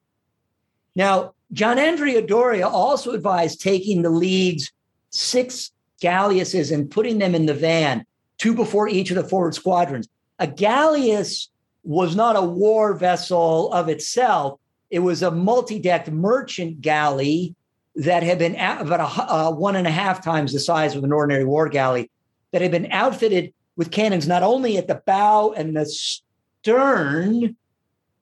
[0.96, 4.72] Now, Gianandrea Doria also advised taking the league's
[5.10, 5.72] six
[6.02, 8.06] galleasses and putting them in the van,
[8.38, 10.08] two before each of the forward squadrons.
[10.40, 11.50] A galleass
[11.84, 14.60] was not a war vessel of itself.
[14.90, 17.56] It was a multi-decked merchant galley
[17.96, 21.12] that had been about a, uh, one and a half times the size of an
[21.12, 22.12] ordinary war galley
[22.52, 27.56] that had been outfitted with cannons not only at the bow and the stern,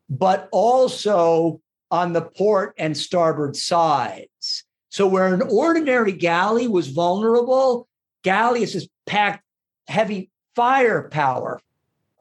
[0.10, 1.60] but also
[1.96, 4.64] on the port and starboard sides.
[4.90, 7.88] So where an ordinary galley was vulnerable,
[8.24, 9.44] galleasses packed
[9.88, 11.62] heavy firepower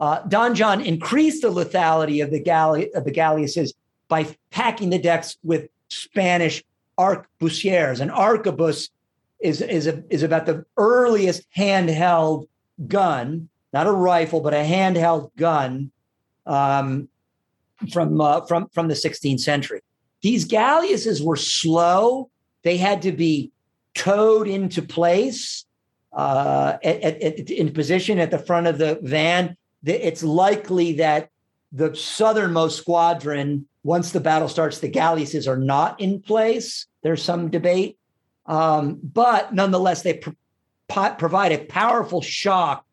[0.01, 3.73] uh, Don John increased the lethality of the galley of the galleasses
[4.09, 6.63] by packing the decks with Spanish
[6.99, 8.01] arquebusiers.
[8.01, 8.91] An arquebus
[9.41, 12.49] is is a, is about the earliest handheld
[12.89, 15.91] gun, not a rifle, but a handheld gun
[16.47, 17.09] um,
[17.87, 19.81] from uh, from from the 16th century.
[20.23, 22.31] These galleasses were slow;
[22.63, 23.53] they had to be
[23.95, 25.65] towed into place
[26.13, 29.57] uh, at, at, in position at the front of the van
[29.87, 31.31] it's likely that
[31.73, 36.87] the southernmost squadron, once the battle starts, the galleasses are not in place.
[37.03, 37.99] There's some debate.
[38.47, 40.15] Um, but nonetheless, they
[40.89, 42.87] pro- provide a powerful shock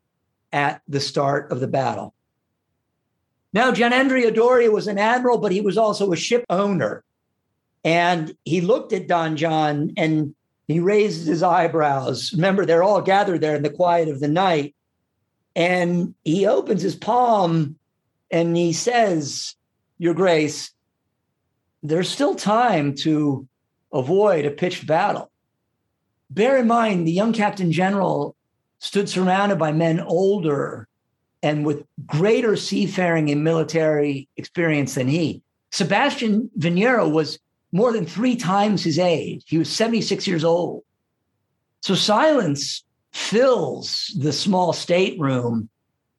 [0.51, 2.13] at the start of the battle.
[3.53, 7.03] Now, Gianandrea Doria was an admiral, but he was also a ship owner.
[7.83, 10.35] And he looked at Don John and
[10.67, 12.31] he raised his eyebrows.
[12.33, 14.75] Remember, they're all gathered there in the quiet of the night.
[15.55, 17.75] And he opens his palm
[18.29, 19.55] and he says,
[19.97, 20.71] Your Grace,
[21.83, 23.47] there's still time to
[23.91, 25.29] avoid a pitched battle.
[26.29, 28.35] Bear in mind, the young Captain General
[28.79, 30.87] stood surrounded by men older
[31.43, 35.41] and with greater seafaring and military experience than he.
[35.71, 37.39] Sebastian Veniero was
[37.71, 39.43] more than three times his age.
[39.47, 40.83] He was 76 years old.
[41.81, 45.69] So silence fills the small stateroom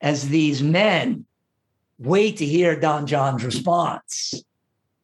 [0.00, 1.24] as these men
[1.98, 4.34] wait to hear Don John's response.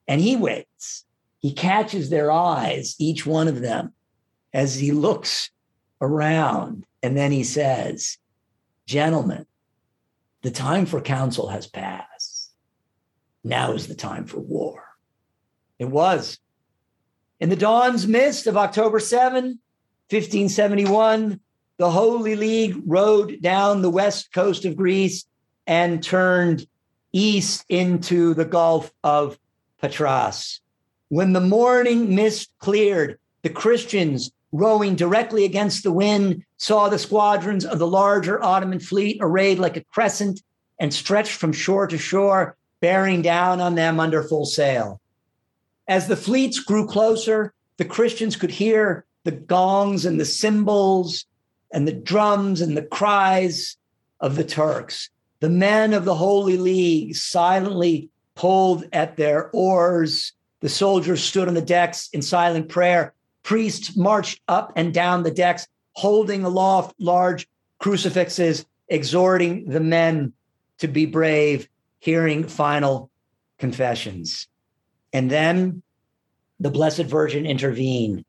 [0.08, 1.04] And he waits.
[1.38, 3.92] He catches their eyes, each one of them,
[4.52, 5.50] as he looks
[6.00, 6.84] around.
[7.02, 8.18] And then he says,
[8.86, 9.46] Gentlemen,
[10.42, 12.52] the time for counsel has passed.
[13.44, 14.84] Now is the time for war.
[15.78, 16.38] It was.
[17.40, 19.60] In the dawn's mist of October 7,
[20.10, 21.40] 1571,
[21.76, 25.24] the Holy League rode down the west coast of Greece
[25.66, 26.66] and turned
[27.12, 29.38] east into the Gulf of
[29.80, 30.60] Patras.
[31.08, 37.64] When the morning mist cleared, the Christians rowing directly against the wind, saw the squadrons
[37.64, 40.42] of the larger Ottoman fleet arrayed like a crescent
[40.78, 45.00] and stretched from shore to shore, bearing down on them under full sail.
[45.88, 51.24] As the fleets grew closer, the Christians could hear the gongs and the cymbals
[51.72, 53.76] and the drums and the cries
[54.20, 55.10] of the Turks.
[55.40, 60.32] The men of the Holy League silently pulled at their oars.
[60.60, 63.14] The soldiers stood on the decks in silent prayer
[63.48, 65.66] priests marched up and down the decks,
[65.98, 67.48] holding aloft large
[67.80, 70.32] crucifixes, exhorting the men
[70.78, 71.68] to be brave,
[71.98, 73.10] hearing final
[73.58, 74.46] confessions.
[75.12, 75.82] And then
[76.60, 78.24] the Blessed Virgin intervened.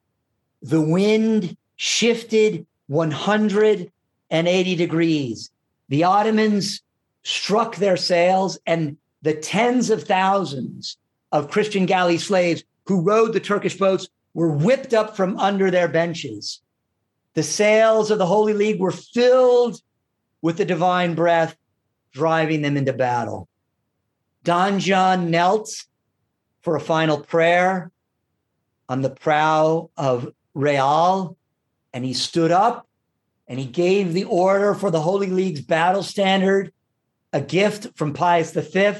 [0.64, 5.52] The wind shifted 180 degrees.
[5.90, 6.82] The Ottomans
[7.22, 10.98] struck their sails, and the tens of thousands
[11.32, 15.88] of Christian galley slaves who rowed the Turkish boats were whipped up from under their
[15.88, 16.62] benches.
[17.40, 19.82] The sails of the Holy League were filled
[20.42, 21.56] with the divine breath,
[22.12, 23.48] driving them into battle.
[24.44, 25.70] Don John knelt
[26.60, 27.94] for a final prayer
[28.90, 31.38] on the prow of Real,
[31.94, 32.90] and he stood up
[33.48, 36.74] and he gave the order for the Holy League's battle standard,
[37.32, 38.96] a gift from Pius V,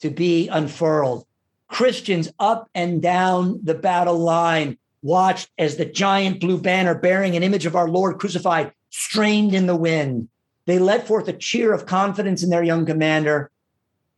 [0.00, 1.26] to be unfurled.
[1.68, 4.76] Christians up and down the battle line
[5.08, 9.66] watched as the giant blue banner bearing an image of our Lord crucified strained in
[9.66, 10.28] the wind.
[10.66, 13.50] They let forth a cheer of confidence in their young commander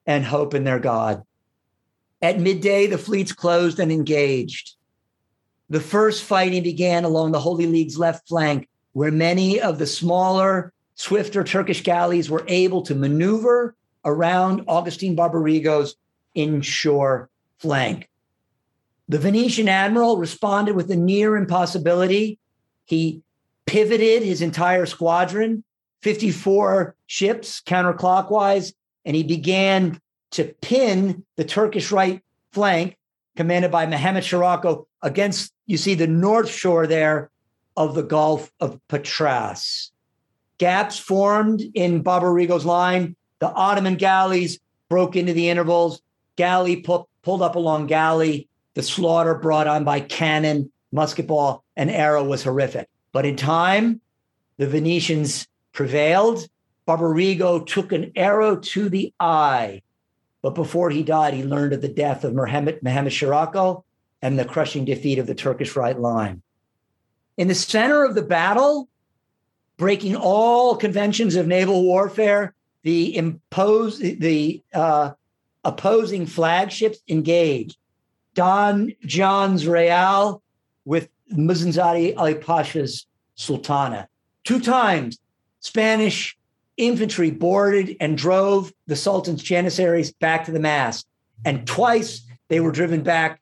[0.04, 1.22] and hope in their God.
[2.20, 4.74] At midday, the fleets closed and engaged.
[5.68, 10.72] The first fighting began along the Holy League's left flank, where many of the smaller,
[10.96, 15.94] swifter Turkish galleys were able to maneuver around Augustine Barbarigo's
[16.34, 18.09] inshore flank.
[19.10, 22.38] The Venetian admiral responded with a near impossibility.
[22.84, 23.22] He
[23.66, 25.64] pivoted his entire squadron,
[26.02, 28.72] 54 ships counterclockwise,
[29.04, 30.00] and he began
[30.30, 32.96] to pin the Turkish right flank,
[33.34, 37.32] commanded by Mohammed Shirako, against, you see, the north shore there
[37.76, 39.90] of the Gulf of Patras.
[40.58, 43.16] Gaps formed in Barbarigo's line.
[43.40, 46.00] The Ottoman galleys broke into the intervals.
[46.36, 48.46] Galley pu- pulled up along galley.
[48.74, 52.88] The slaughter brought on by cannon, musket ball, and arrow was horrific.
[53.12, 54.00] But in time,
[54.58, 56.46] the Venetians prevailed.
[56.86, 59.82] Barbarigo took an arrow to the eye.
[60.42, 63.84] But before he died, he learned of the death of Mohammed, Mohammed Shirako
[64.22, 66.42] and the crushing defeat of the Turkish right line.
[67.36, 68.88] In the center of the battle,
[69.76, 75.12] breaking all conventions of naval warfare, the impose the uh,
[75.64, 77.76] opposing flagships engaged.
[78.34, 80.42] Don John's Real
[80.84, 84.08] with Muezzinzade Ali Pasha's Sultana.
[84.44, 85.18] Two times,
[85.60, 86.36] Spanish
[86.76, 91.06] infantry boarded and drove the Sultan's Janissaries back to the mast.
[91.44, 93.40] And twice they were driven back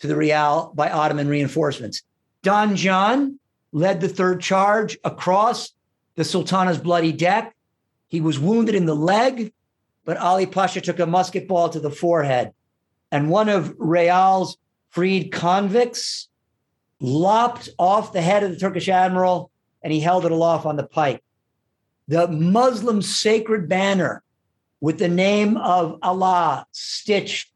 [0.00, 2.02] to the Real by Ottoman reinforcements.
[2.42, 3.38] Don John
[3.72, 5.72] led the third charge across
[6.14, 7.54] the Sultana's bloody deck.
[8.08, 9.52] He was wounded in the leg,
[10.04, 12.52] but Ali Pasha took a musket ball to the forehead
[13.10, 14.58] and one of Real's
[14.90, 16.28] freed convicts
[17.00, 19.52] lopped off the head of the Turkish admiral
[19.82, 21.22] and he held it aloft on the pike.
[22.08, 24.22] The Muslim sacred banner
[24.80, 27.52] with the name of Allah stitched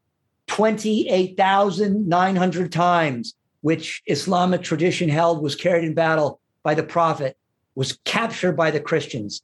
[0.48, 7.36] 28,900 times, which Islamic tradition held was carried in battle by the Prophet,
[7.74, 9.40] was captured by the Christians.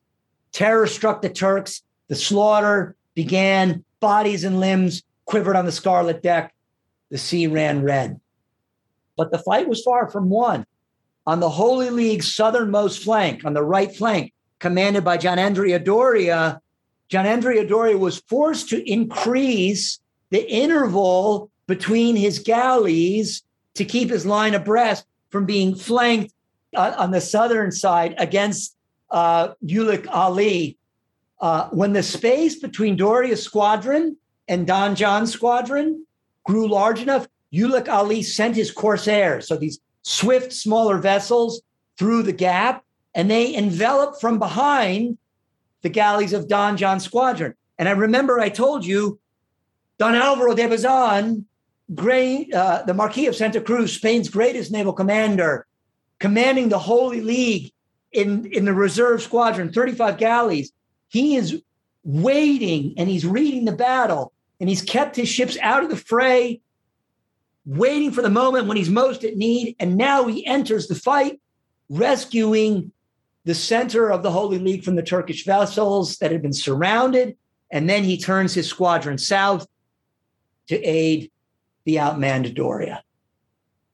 [0.52, 1.82] Terror struck the Turks.
[2.08, 6.54] The slaughter began, bodies and limbs quivered on the scarlet deck.
[7.10, 8.18] The sea ran red.
[9.16, 10.66] But the fight was far from won.
[11.26, 16.60] On the Holy League's southernmost flank, on the right flank, commanded by Gianandrea Doria,
[17.10, 20.00] Gianandrea Doria was forced to increase
[20.30, 23.42] the interval between his galleys
[23.74, 26.32] to keep his line abreast from being flanked
[26.74, 28.74] uh, on the southern side against
[29.10, 29.50] uh,
[30.08, 30.78] Ali.
[31.40, 34.16] Uh, when the space between Doria's squadron
[34.48, 36.06] and Don John's squadron
[36.44, 41.60] grew large enough, Uluj Ali sent his corsairs, so these swift, smaller vessels,
[41.98, 42.84] through the gap,
[43.14, 45.18] and they enveloped from behind
[45.82, 47.54] the galleys of Don John's squadron.
[47.78, 49.18] And I remember I told you,
[49.98, 51.46] Don Alvaro de Bazan,
[51.94, 55.66] great, uh, the Marquis of Santa Cruz, Spain's greatest naval commander,
[56.18, 57.72] commanding the Holy League
[58.12, 60.72] in, in the reserve squadron, 35 galleys.
[61.08, 61.62] He is
[62.04, 66.60] waiting and he's reading the battle and he's kept his ships out of the fray,
[67.64, 69.76] waiting for the moment when he's most at need.
[69.78, 71.40] And now he enters the fight,
[71.88, 72.92] rescuing
[73.44, 77.36] the center of the Holy League from the Turkish vessels that had been surrounded.
[77.70, 79.66] And then he turns his squadron south
[80.68, 81.30] to aid
[81.84, 83.02] the outmanned Doria.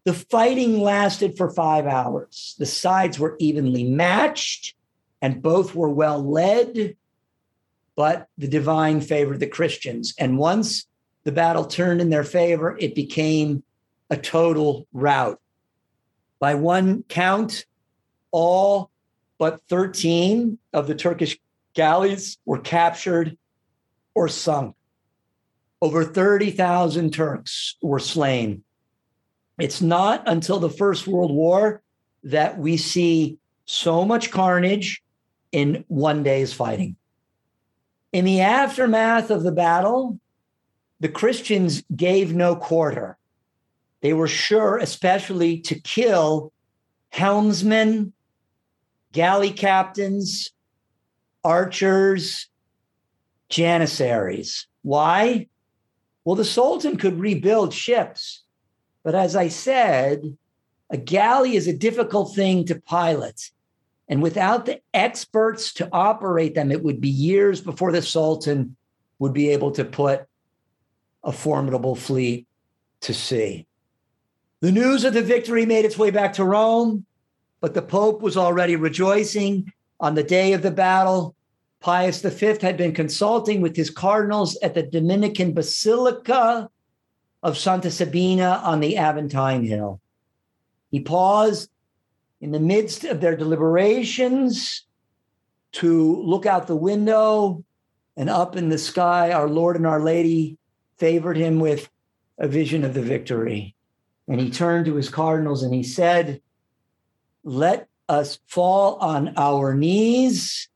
[0.05, 2.57] The fighting lasted for five hours.
[2.59, 4.75] The sides were evenly matched
[5.23, 6.97] and both were well led,
[7.97, 10.15] but the divine favored the Christians.
[10.19, 10.87] And once
[11.25, 13.63] the battle turned in their favor, it became
[14.11, 15.41] a total rout.
[16.39, 17.67] By one count,
[18.31, 18.91] all
[19.39, 21.39] but 13 of the Turkish
[21.75, 23.37] galleys were captured
[24.15, 24.77] or sunk.
[25.81, 28.63] Over 30,000 Turks were slain.
[29.59, 31.83] It's not until the First World War
[32.25, 35.03] that we see so much carnage
[35.53, 36.97] in one day's fighting.
[38.15, 40.21] In the aftermath of the battle,
[41.01, 43.19] the Christians gave no quarter.
[44.03, 46.53] They were sure, especially, to kill
[47.11, 48.13] helmsmen,
[49.11, 50.51] galley captains,
[51.43, 52.49] archers,
[53.49, 54.69] janissaries.
[54.83, 55.49] Why?
[56.25, 58.45] Well, the Sultan could rebuild ships.
[59.03, 60.37] But as I said,
[60.89, 63.51] a galley is a difficult thing to pilot.
[64.09, 68.77] And without the experts to operate them, it would be years before the Sultan
[69.19, 70.27] would be able to put
[71.23, 72.47] a formidable fleet
[73.01, 73.67] to sea.
[74.61, 77.07] The news of the victory made its way back to Rome.
[77.61, 81.35] But the Pope was already rejoicing on the day of the battle.
[81.81, 86.69] Pius V had been consulting with his cardinals at the Dominican Basilica
[87.43, 89.99] of Santa Sabina on the Aventine Hill.
[90.91, 91.71] He paused
[92.45, 94.85] in the midst of their deliberations
[95.73, 97.65] to look out the window
[98.19, 100.59] and up in the sky, our Lord and Our Lady
[100.99, 101.89] favored him with
[102.37, 103.75] a vision of the victory.
[104.29, 106.43] And he turned to his cardinals and he said,
[107.45, 110.69] let us fall on our knees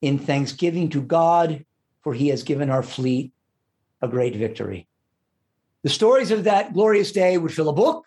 [0.00, 1.66] in thanksgiving to God,
[2.00, 3.32] for he has given our fleet
[4.00, 4.86] a great victory.
[5.82, 8.06] The stories of that glorious day would fill a book.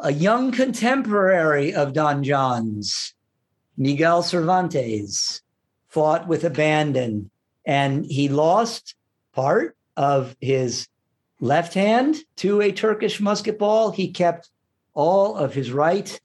[0.00, 3.14] A young contemporary of Don John's,
[3.76, 5.42] Miguel Cervantes,
[5.88, 7.30] fought with abandon
[7.64, 8.94] and he lost
[9.32, 10.86] part of his
[11.40, 13.90] left hand to a Turkish musket ball.
[13.90, 14.50] He kept
[14.94, 16.20] all of his right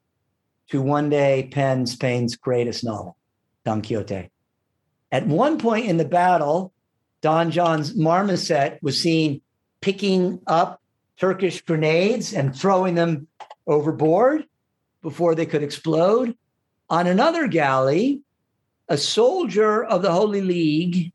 [0.69, 3.17] to one day pen Spain's greatest novel,
[3.65, 4.30] Don Quixote.
[5.11, 6.71] At one point in the battle,
[7.21, 9.41] Don John's marmoset was seen
[9.82, 10.80] picking up
[11.17, 13.28] Turkish grenades and throwing them
[13.68, 14.45] overboard
[15.01, 16.36] before they could explode.
[16.89, 18.22] On another galley,
[18.89, 21.11] a soldier of the Holy League,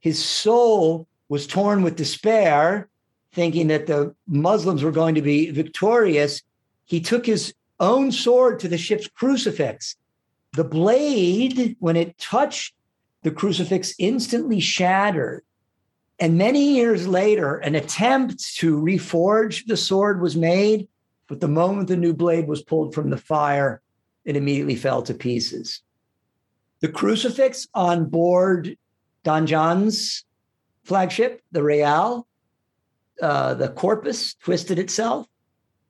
[0.00, 2.88] his soul was torn with despair,
[3.32, 6.42] thinking that the Muslims were going to be victorious.
[6.84, 9.96] He took his own sword to the ship's crucifix.
[10.52, 12.74] The blade, when it touched
[13.22, 15.42] the crucifix, instantly shattered.
[16.18, 20.88] And many years later, an attempt to reforge the sword was made,
[21.28, 23.80] but the moment the new blade was pulled from the fire,
[24.24, 25.82] it immediately fell to pieces.
[26.80, 28.76] The crucifix on board
[29.22, 30.24] Don John's
[30.84, 32.26] flagship, the Real,
[33.20, 35.26] uh, the corpus twisted itself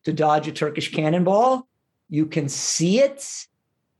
[0.04, 1.66] to dodge a Turkish cannonball.
[2.08, 3.46] You can see it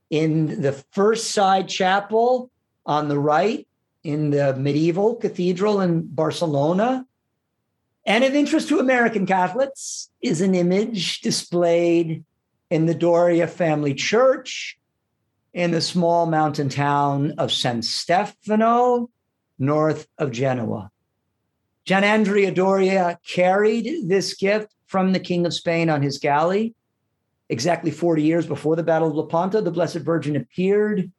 [0.09, 2.49] in the first side chapel
[2.85, 3.67] on the right
[4.03, 7.05] in the medieval cathedral in Barcelona.
[8.07, 12.23] And of interest to American Catholics is an image displayed
[12.69, 14.79] in the Doria family church
[15.53, 19.09] in the small mountain town of San Stefano,
[19.59, 20.89] north of Genoa.
[21.83, 26.73] Gian Andrea Doria carried this gift from the King of Spain on his galley
[27.49, 31.11] exactly 40 years before the Battle of Lepanto, the Blessed Virgin appeared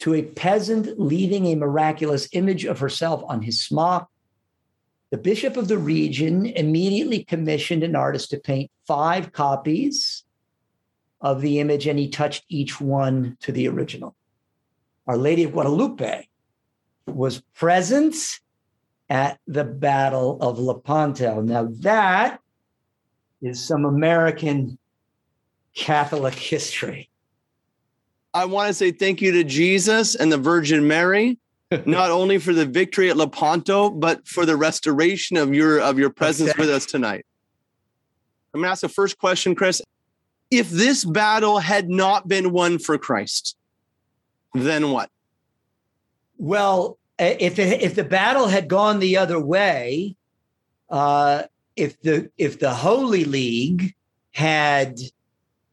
[0.00, 4.09] to a peasant leaving a miraculous image of herself on his smock.
[5.10, 10.24] The bishop of the region immediately commissioned an artist to paint five copies
[11.20, 14.14] of the image, and he touched each one to the original.
[15.08, 16.28] Our Lady of Guadalupe
[17.06, 18.14] was present
[19.08, 21.40] at the Battle of Lepanto.
[21.40, 22.40] Now, that
[23.42, 24.78] is some American
[25.74, 27.10] Catholic history.
[28.32, 31.39] I want to say thank you to Jesus and the Virgin Mary,
[31.86, 36.10] not only for the victory at Lepanto, but for the restoration of your of your
[36.10, 36.62] presence okay.
[36.62, 37.24] with us tonight.
[38.52, 39.80] I'm gonna ask the first question, Chris.
[40.50, 43.56] If this battle had not been won for Christ,
[44.52, 45.10] then what?
[46.38, 50.16] Well, if it, if the battle had gone the other way,
[50.88, 51.44] uh,
[51.76, 53.94] if the if the Holy League
[54.32, 54.98] had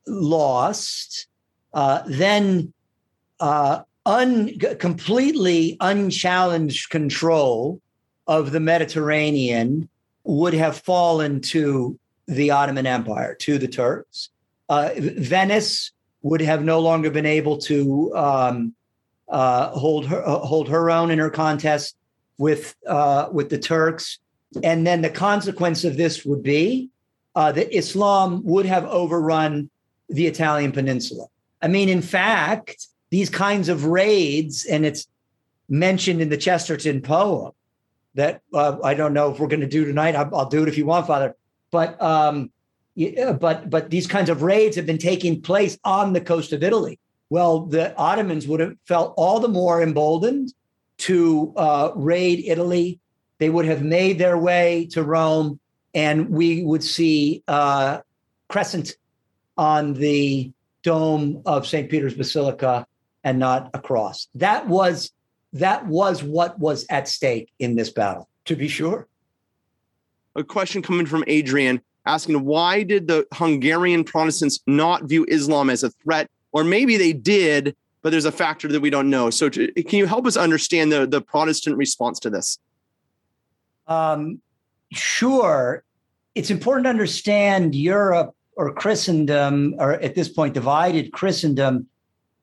[0.06, 1.28] lost,
[1.74, 2.74] uh, then
[3.40, 7.82] uh, un, completely unchallenged control
[8.26, 9.90] of the Mediterranean
[10.24, 14.30] would have fallen to the Ottoman Empire, to the Turks.
[14.70, 15.92] Uh, Venice
[16.22, 18.74] would have no longer been able to um,
[19.30, 21.96] uh, hold her uh, hold her own in her contest
[22.38, 24.20] with uh, with the Turks,
[24.64, 26.90] and then the consequence of this would be
[27.36, 29.70] uh, that Islam would have overrun
[30.10, 31.28] the Italian peninsula.
[31.62, 35.08] I mean, in fact, these kinds of raids, and it's
[35.70, 37.52] mentioned in the Chesterton poem
[38.16, 40.16] that uh, I don't know if we're going to do tonight.
[40.16, 41.36] I'll, I'll, do it if you want, Father.
[41.72, 42.52] But um,
[42.96, 46.64] yeah, but but these kinds of raids have been taking place on the coast of
[46.64, 47.00] Italy.
[47.30, 50.54] Well, the Ottomans would have felt all the more emboldened
[51.00, 53.00] to uh, raid Italy.
[53.38, 55.60] They would have made their way to Rome,
[55.94, 58.00] and we would see uh,
[58.48, 58.96] crescent
[59.58, 60.52] on the
[60.84, 61.90] dome of St.
[61.90, 62.88] Peter's Basilica
[63.28, 64.30] and not across.
[64.36, 65.12] That was
[65.52, 69.08] that was what was at stake in this battle, to be sure.
[70.36, 75.84] A question coming from Adrian asking why did the Hungarian Protestants not view Islam as
[75.84, 76.30] a threat?
[76.54, 79.30] Or maybe they did, but there's a factor that we don't know.
[79.30, 82.60] So, to, can you help us understand the, the Protestant response to this?
[83.88, 84.40] Um,
[84.94, 85.84] sure.
[86.34, 91.88] It's important to understand Europe or Christendom, or at this point, divided Christendom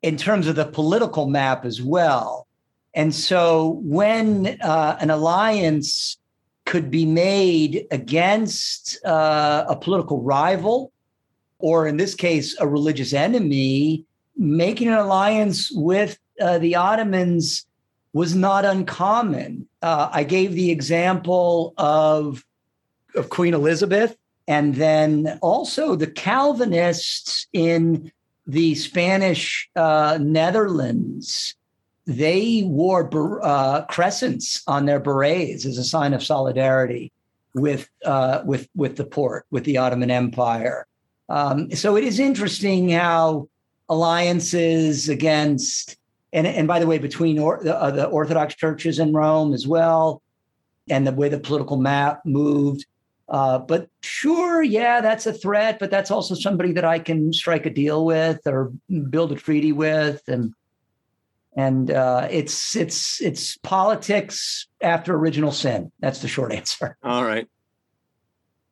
[0.05, 2.47] in terms of the political map as well.
[2.93, 6.19] And so when uh, an alliance
[6.67, 10.93] could be made against uh, a political rival,
[11.59, 14.05] or in this case, a religious enemy,
[14.37, 17.65] making an alliance with uh, the Ottomans
[18.13, 19.67] was not uncommon.
[19.81, 22.45] Uh, I gave the example of,
[23.15, 24.15] of Queen Elizabeth
[24.47, 28.13] and then also the Calvinists in
[28.47, 31.55] the Spanish uh, Netherlands,
[32.07, 33.09] they wore
[33.43, 37.13] uh, crescents on their berets as a sign of solidarity
[37.55, 40.87] with uh, with with the Porte, with the Ottoman Empire.
[41.29, 43.49] Um, so it is interesting how
[43.89, 45.97] alliances against
[46.35, 49.67] and and by the way, between or, the, uh, the Orthodox churches in Rome as
[49.67, 50.21] well,
[50.91, 52.85] and the way the political map moved
[53.29, 57.65] uh, but sure, yeah, that's a threat, but that's also somebody that I can strike
[57.65, 58.73] a deal with or
[59.09, 60.53] build a treaty with, and
[61.57, 65.91] and uh, it's it's it's politics after original sin.
[66.01, 66.99] That's the short answer.
[67.03, 67.49] All right.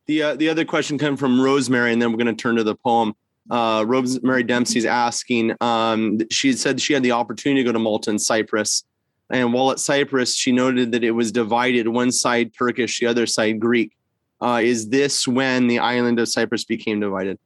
[0.07, 2.65] The uh, the other question came from Rosemary, and then we're going to turn to
[2.65, 3.15] the poem.
[3.51, 5.55] Uh, Rosemary Dempsey's asking.
[5.63, 8.85] Um, she said she had the opportunity to go to Malta and Cyprus,
[9.31, 13.27] and while at Cyprus, she noted that it was divided: one side Turkish, the other
[13.27, 13.93] side Greek
[14.43, 17.39] uh, is this when the island of Cyprus became divided?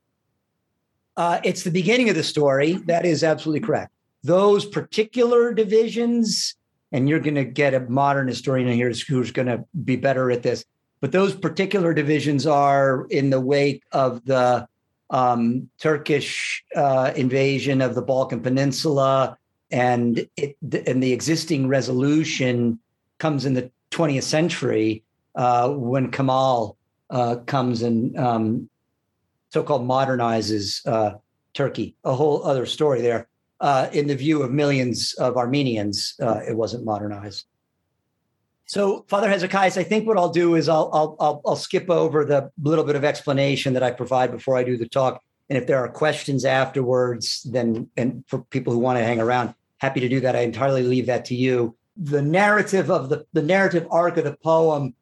[1.17, 2.75] Uh, it's the beginning of the story.
[2.87, 3.93] That is absolutely correct.
[4.25, 6.57] Those particular divisions,
[6.93, 10.43] and you're going to get a modern historian here who's going to be better at
[10.43, 10.65] this,
[11.01, 14.67] but those particular divisions are in the wake of the
[15.11, 19.37] um, Turkish uh, invasion of the Balkan Peninsula,
[19.71, 22.79] and it and the existing resolution
[23.19, 25.03] comes in the 20th century
[25.35, 26.76] uh, when Kemal
[27.11, 28.69] uh, comes and um,
[29.51, 31.15] so-called modernizes uh,
[31.55, 31.95] Turkey.
[32.05, 33.29] A whole other story there.
[33.59, 37.47] Uh, in the view of millions of Armenians, uh, it wasn't modernized.
[38.67, 42.25] So, Father Hezekiah, I think what I'll do is I'll, I'll I'll I'll skip over
[42.25, 45.67] the little bit of explanation that I provide before I do the talk, and if
[45.67, 50.09] there are questions afterwards, then and for people who want to hang around, happy to
[50.09, 50.35] do that.
[50.35, 51.77] I entirely leave that to you.
[51.97, 54.95] The narrative of the the narrative arc of the poem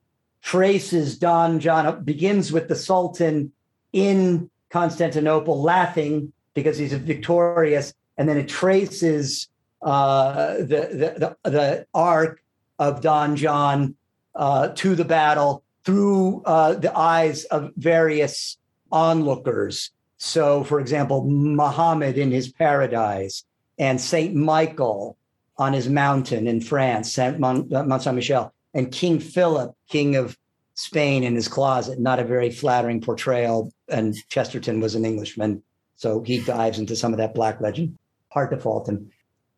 [0.44, 3.50] traces Don John, begins with the Sultan
[3.94, 7.94] in Constantinople laughing because he's victorious.
[8.18, 9.48] And then it traces
[9.80, 12.42] uh, the, the, the arc
[12.78, 13.96] of Don John
[14.34, 18.58] uh, to the battle through uh, the eyes of various
[18.92, 19.90] onlookers.
[20.18, 23.44] So, for example, Muhammad in his paradise
[23.78, 25.16] and Saint Michael
[25.56, 27.70] on his mountain in France, Saint Mont
[28.02, 30.36] Saint Michel, and King Philip, king of
[30.74, 32.00] Spain, in his closet.
[32.00, 33.72] Not a very flattering portrayal.
[33.88, 35.62] And Chesterton was an Englishman,
[35.96, 37.96] so he dives into some of that black legend.
[38.30, 39.10] Hard to fault him.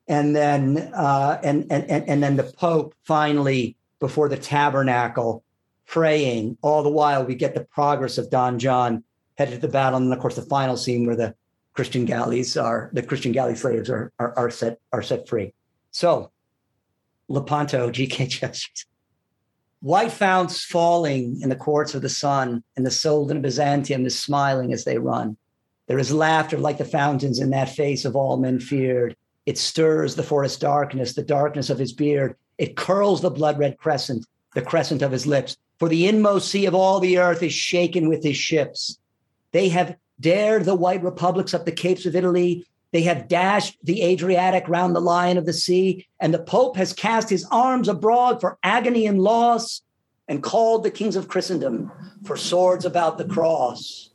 [0.08, 5.42] And then, uh, and, and and and then the Pope finally before the tabernacle,
[5.86, 6.58] praying.
[6.62, 9.02] All the while, we get the progress of Don John
[9.36, 11.34] headed to the battle, and then of course, the final scene where the
[11.72, 15.54] Christian galleys are the Christian galley slaves are are, are set are set free.
[15.90, 16.30] So,
[17.28, 18.26] Lepanto, G.K.
[18.26, 18.90] Chesterton.
[19.86, 24.18] White founts falling in the courts of the sun, and the Soldan of Byzantium is
[24.18, 25.36] smiling as they run.
[25.86, 29.14] There is laughter like the fountains in that face of all men feared.
[29.46, 32.34] It stirs the forest darkness, the darkness of his beard.
[32.58, 34.26] It curls the blood red crescent,
[34.56, 35.56] the crescent of his lips.
[35.78, 38.98] For the inmost sea of all the earth is shaken with his ships.
[39.52, 42.66] They have dared the white republics up the capes of Italy.
[42.96, 46.94] They have dashed the Adriatic round the lion of the sea, and the Pope has
[46.94, 49.82] cast his arms abroad for agony and loss
[50.26, 51.92] and called the kings of Christendom
[52.24, 54.14] for swords about the cross.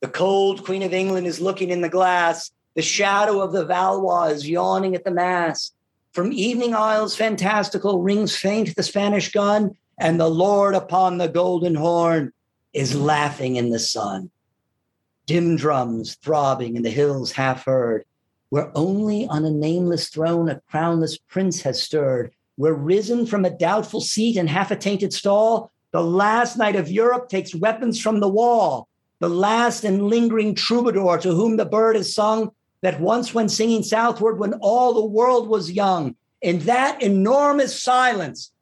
[0.00, 2.50] The cold Queen of England is looking in the glass.
[2.74, 5.76] The shadow of the Valois is yawning at the mast.
[6.10, 11.76] From evening isles fantastical rings faint the Spanish gun, and the Lord upon the golden
[11.76, 12.32] horn
[12.72, 14.32] is laughing in the sun
[15.28, 18.04] dim drums throbbing in the hills half heard,
[18.50, 23.50] where only on a nameless throne a crownless prince has stirred, where risen from a
[23.50, 28.20] doubtful seat and half a tainted stall, the last knight of Europe takes weapons from
[28.20, 28.88] the wall,
[29.20, 32.50] the last and lingering troubadour to whom the bird is sung,
[32.82, 38.52] that once when singing southward, when all the world was young, in that enormous silence,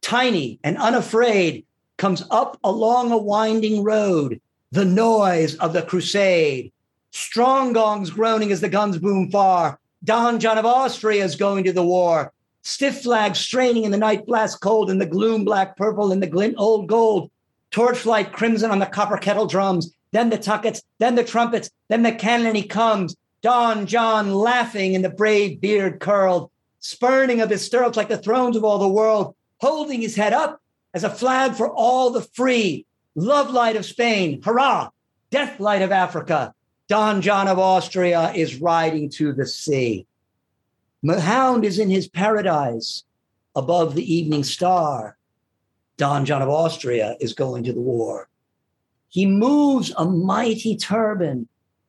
[0.00, 1.64] tiny and unafraid,
[1.96, 4.40] comes up along a winding road,
[4.70, 6.72] the noise of the crusade.
[7.14, 9.78] Strong gongs groaning as the guns boom far.
[10.02, 12.32] Don John of Austria is going to the war.
[12.62, 16.26] Stiff flags straining in the night blast cold, in the gloom black purple, in the
[16.26, 17.30] glint old gold.
[17.70, 19.94] Torchlight crimson on the copper kettle drums.
[20.10, 23.14] Then the tuckets, then the trumpets, then the cannon he comes.
[23.42, 26.50] Don John laughing in the brave beard curled,
[26.80, 30.60] spurning of his stirrups like the thrones of all the world, holding his head up
[30.92, 34.90] as a flag for all the free love light of Spain, hurrah,
[35.30, 36.53] death light of Africa.
[36.86, 40.06] Don John of Austria is riding to the sea.
[41.02, 43.04] Mahound is in his paradise
[43.56, 45.16] above the evening star.
[45.96, 48.28] Don John of Austria is going to the war.
[49.08, 51.48] He moves a mighty turban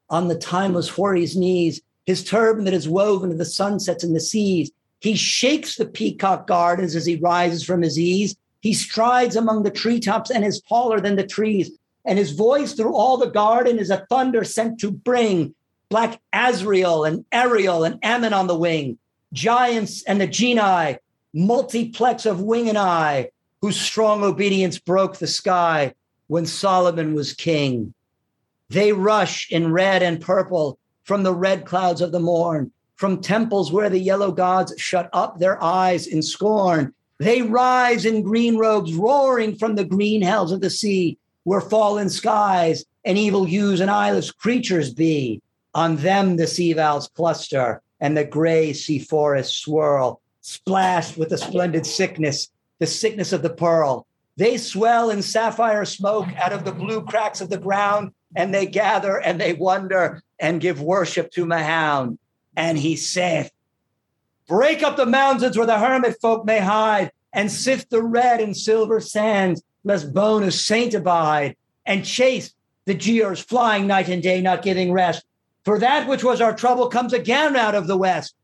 [0.10, 4.20] on the timeless houri's knees, his turban that is woven of the sunsets and the
[4.22, 4.72] seas.
[5.00, 8.38] He shakes the peacock gardens as he rises from his ease.
[8.62, 11.72] He strides among the treetops and is taller than the trees.
[12.06, 15.56] And his voice through all the garden is a thunder sent to bring
[15.90, 18.98] black Azrael and Ariel and Ammon on the wing,
[19.34, 20.98] giants and the genii,
[21.34, 23.30] multiplex of wing and eye,
[23.62, 25.94] whose strong obedience broke the sky
[26.28, 27.94] when Solomon was king.
[28.70, 33.72] They rush in red and purple from the red clouds of the morn, from temples
[33.72, 38.94] where the yellow gods shut up their eyes in scorn, they rise in green robes,
[38.94, 43.90] roaring from the green hells of the sea, where fallen skies and evil hues and
[43.90, 45.42] eyeless creatures be.
[45.74, 51.38] On them the sea valves cluster, and the gray sea forests swirl, splashed with the
[51.38, 54.08] splendid sickness, the sickness of the pearl.
[54.38, 58.66] They swell in sapphire smoke out of the blue cracks of the ground, and they
[58.66, 62.18] gather and they wonder and give worship to Mahound.
[62.58, 63.52] And he saith,
[64.48, 68.56] Break up the mountains where the hermit folk may hide, and sift the red and
[68.56, 71.56] silver sands, lest bonus saint abide,
[71.86, 72.54] and chase
[72.86, 75.24] the Giaours flying night and day, not giving rest.
[75.64, 78.36] For that which was our trouble comes again out of the west.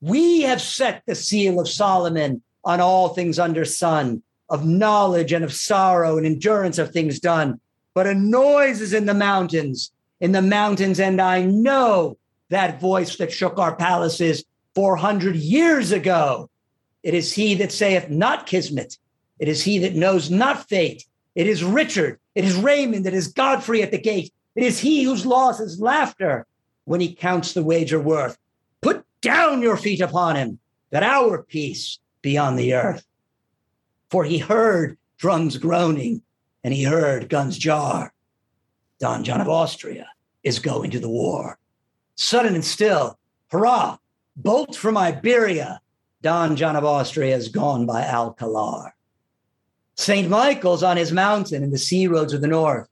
[0.00, 5.44] We have set the seal of Solomon on all things under sun, of knowledge and
[5.44, 7.60] of sorrow and endurance of things done.
[7.94, 12.18] But a noise is in the mountains, in the mountains, and I know
[12.50, 16.50] that voice that shook our palaces 400 years ago.
[17.02, 18.98] It is he that saith not Kismet.
[19.40, 21.04] It is he that knows not fate.
[21.34, 22.20] It is Richard.
[22.34, 23.06] It is Raymond.
[23.06, 24.32] It is Godfrey at the gate.
[24.54, 26.46] It is he whose loss is laughter
[26.84, 28.38] when he counts the wager worth.
[28.82, 30.58] Put down your feet upon him,
[30.90, 33.06] that our peace be on the earth.
[34.10, 36.22] For he heard drums groaning
[36.62, 38.12] and he heard guns jar.
[38.98, 40.08] Don John of Austria
[40.42, 41.58] is going to the war.
[42.16, 43.18] Sudden and still,
[43.48, 43.96] hurrah,
[44.36, 45.80] bolt from Iberia,
[46.22, 48.92] Don John of Austria is gone by Alcalar.
[50.00, 50.30] St.
[50.30, 52.88] Michael's on his mountain in the sea roads of the north.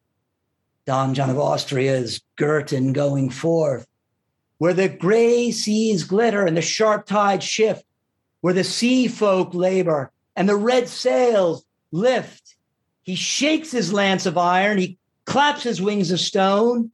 [0.84, 3.86] Don John of Austria is Girton going forth,
[4.58, 7.82] where the gray seas glitter and the sharp tides shift,
[8.42, 12.56] where the sea folk labor and the red sails lift.
[13.04, 16.90] He shakes his lance of iron, he claps his wings of stone.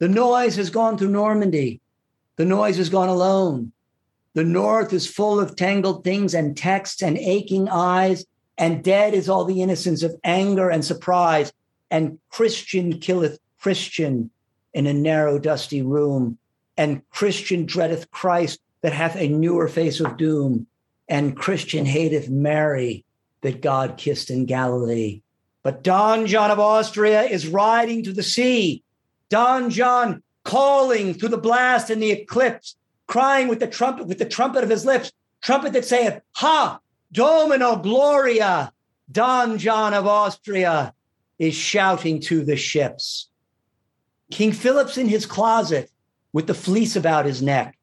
[0.00, 1.80] The noise has gone through Normandy.
[2.34, 3.70] The noise has gone alone.
[4.34, 8.26] The north is full of tangled things and texts and aching eyes,
[8.58, 11.52] and dead is all the innocence of anger and surprise.
[11.90, 14.30] And Christian killeth Christian
[14.74, 16.38] in a narrow, dusty room,
[16.76, 20.66] and Christian dreadeth Christ that hath a newer face of doom,
[21.08, 23.04] and Christian hateth Mary
[23.42, 25.20] that God kissed in Galilee.
[25.62, 28.82] But Don John of Austria is riding to the sea.
[29.28, 32.76] Don John calling through the blast and the eclipse,
[33.06, 36.80] crying with the trumpet, with the trumpet of his lips, trumpet that saith, Ha,
[37.12, 38.72] Domino Gloria.
[39.10, 40.94] Don John of Austria
[41.38, 43.28] is shouting to the ships.
[44.30, 45.90] King Philip's in his closet
[46.32, 47.76] with the fleece about his neck.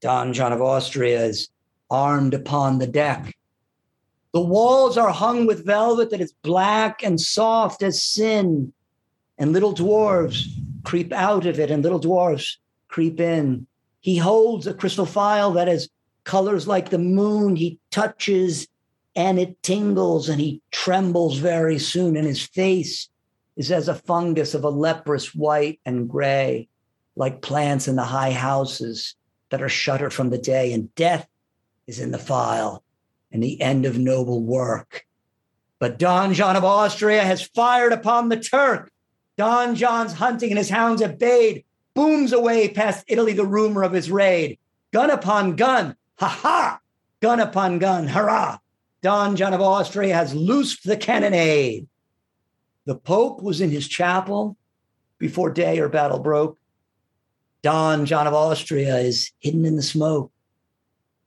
[0.00, 1.50] Don John of Austria is
[1.90, 3.36] armed upon the deck.
[4.32, 8.72] The walls are hung with velvet that is black and soft as sin,
[9.38, 10.46] and little dwarves
[10.82, 13.66] creep out of it, and little dwarfs creep in.
[14.00, 15.88] He holds a crystal phial that has
[16.30, 17.56] colors like the moon.
[17.56, 18.68] He touches
[19.16, 23.08] and it tingles, and he trembles very soon, and his face
[23.56, 26.68] is as a fungus of a leprous white and gray,
[27.16, 29.16] like plants in the high houses
[29.48, 31.26] that are shuttered from the day, and death
[31.88, 32.84] is in the file
[33.32, 35.04] and the end of noble work.
[35.80, 38.92] But Don John of Austria has fired upon the Turk
[39.36, 41.64] Don John's hunting and his hounds at bayed,
[41.94, 44.58] booms away past Italy the rumor of his raid.
[44.92, 46.80] Gun upon gun, ha ha!
[47.20, 48.58] Gun upon gun, hurrah!
[49.00, 51.88] Don John of Austria has loosed the cannonade.
[52.84, 54.58] The Pope was in his chapel
[55.18, 56.58] before day or battle broke.
[57.62, 60.30] Don John of Austria is hidden in the smoke.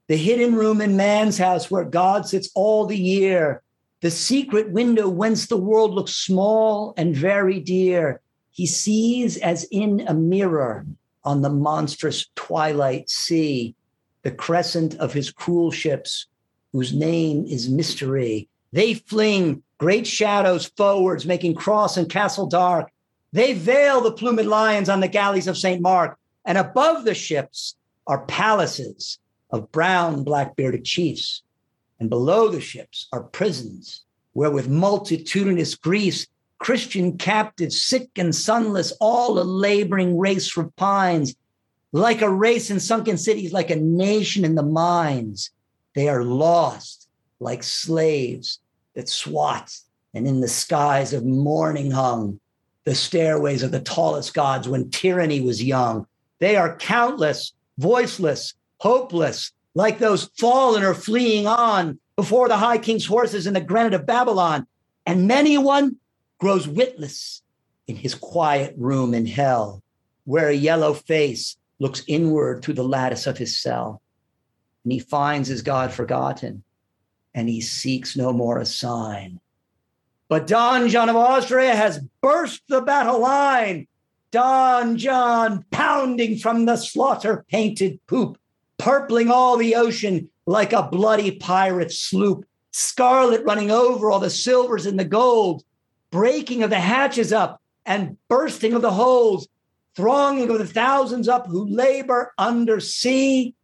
[0.06, 3.62] The hidden room in man's house where God sits all the year
[4.00, 8.20] the secret window whence the world looks small and very dear.
[8.50, 10.86] He sees as in a mirror
[11.24, 13.74] on the monstrous twilight sea
[14.24, 16.26] the crescent of his cruel ships,
[16.72, 18.48] whose name is mystery.
[18.72, 22.90] They fling great shadows forwards, making cross and castle dark.
[23.32, 25.80] They veil the plumed lions on the galleys of St.
[25.80, 29.18] Mark, and above the ships are palaces
[29.50, 31.44] of brown, black bearded chiefs
[32.00, 34.02] and below the ships are prisons
[34.32, 36.26] where with multitudinous griefs
[36.58, 41.34] Christian captives, sick and sunless, all a laboring race repines,
[41.94, 45.50] like a race in sunken cities, like a nation in the mines.
[45.94, 48.58] They are lost like slaves
[48.94, 49.72] that swat
[50.12, 52.40] and in the skies of morning hung
[52.82, 56.04] the stairways of the tallest gods when tyranny was young.
[56.40, 63.06] They are countless, voiceless, hopeless, like those fallen or fleeing on before the high king's
[63.06, 64.66] horses in the granite of Babylon.
[65.06, 65.96] And many one
[66.40, 67.40] grows witless
[67.86, 69.80] in his quiet room in hell,
[70.24, 74.00] where a yellow face looks inward through the lattice of his cell.
[74.84, 76.64] And he finds his God forgotten,
[77.34, 79.38] and he seeks no more a sign.
[80.30, 83.86] But Don John of Austria has burst the battle line.
[84.30, 88.38] Don John pounding from the slaughter painted poop
[88.78, 94.86] purpling all the ocean like a bloody pirate sloop, scarlet running over all the silvers
[94.86, 95.62] and the gold,
[96.10, 99.48] breaking of the hatches up and bursting of the holes,
[99.96, 103.54] thronging of the thousands up who labor under sea,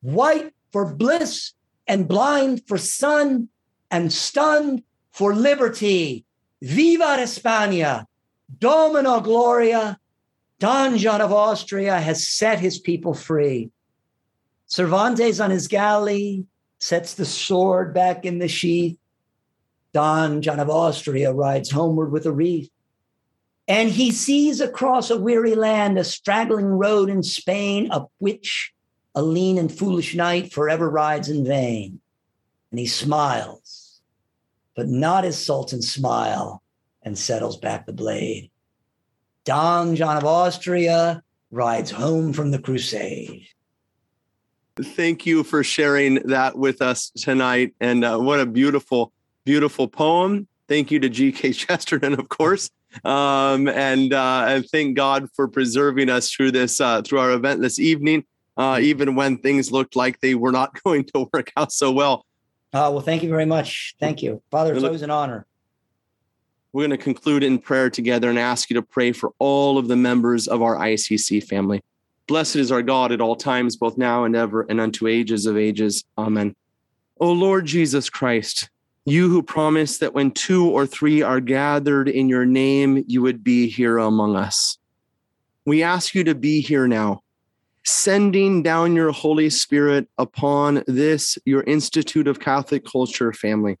[0.00, 1.52] white for bliss
[1.86, 3.48] and blind for sun
[3.90, 6.24] and stunned for liberty.
[6.60, 8.04] Viva España!
[8.58, 9.98] Domino Gloria!
[10.58, 13.70] Don John of Austria has set his people free.
[14.66, 16.46] Cervantes on his galley
[16.80, 18.98] sets the sword back in the sheath.
[19.92, 22.70] Don John of Austria rides homeward with a wreath.
[23.68, 28.72] And he sees across a weary land a straggling road in Spain, up which
[29.14, 32.00] a lean and foolish knight forever rides in vain.
[32.70, 34.00] And he smiles,
[34.74, 36.62] but not his sultan smile,
[37.02, 38.50] and settles back the blade.
[39.44, 43.46] Don John of Austria rides home from the crusade.
[44.80, 47.74] Thank you for sharing that with us tonight.
[47.80, 49.12] And uh, what a beautiful,
[49.44, 50.46] beautiful poem.
[50.68, 51.52] Thank you to G.K.
[51.52, 52.70] Chesterton, of course.
[53.04, 57.60] Um, and, uh, and thank God for preserving us through this, uh, through our event
[57.60, 58.24] this evening.
[58.58, 62.26] uh, even when things looked like they were not going to work out so well.
[62.72, 63.94] Uh, well, thank you very much.
[63.98, 64.74] Thank you, Father.
[64.74, 65.46] It's always an honor.
[66.72, 69.88] We're going to conclude in prayer together and ask you to pray for all of
[69.88, 71.82] the members of our ICC family.
[72.26, 75.56] Blessed is our God at all times, both now and ever, and unto ages of
[75.56, 76.04] ages.
[76.18, 76.54] Amen.
[77.20, 78.68] O Lord Jesus Christ,
[79.04, 83.42] you who promised that when two or three are gathered in your name, you would
[83.42, 84.78] be here among us.
[85.64, 87.22] We ask you to be here now,
[87.84, 93.78] sending down your Holy Spirit upon this, your Institute of Catholic Culture family.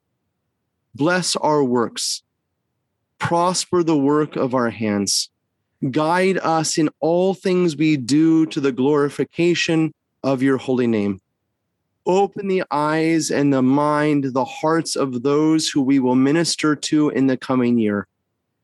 [0.94, 2.22] Bless our works,
[3.18, 5.30] prosper the work of our hands
[5.90, 11.20] Guide us in all things we do to the glorification of your holy name.
[12.08, 17.10] Open the eyes and the mind, the hearts of those who we will minister to
[17.10, 18.06] in the coming year,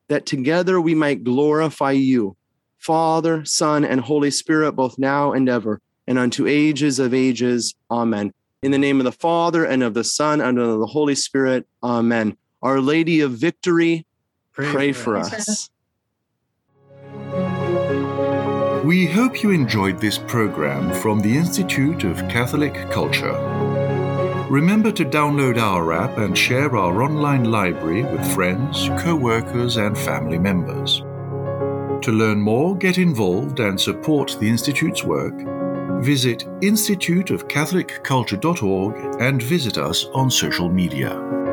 [0.08, 2.36] that together we might glorify you,
[2.78, 7.74] Father, Son, and Holy Spirit, both now and ever, and unto ages of ages.
[7.90, 8.32] Amen.
[8.62, 11.66] In the name of the Father, and of the Son, and of the Holy Spirit.
[11.82, 12.38] Amen.
[12.62, 14.06] Our Lady of Victory,
[14.52, 15.34] pray, pray for, us.
[15.34, 15.70] us.
[18.84, 23.32] We hope you enjoyed this program from the Institute of Catholic Culture.
[24.50, 29.96] Remember to download our app and share our online library with friends, co workers, and
[29.96, 30.98] family members.
[32.04, 35.32] To learn more, get involved, and support the Institute's work,
[36.02, 41.43] visit instituteofcatholicculture.org and visit us on social media.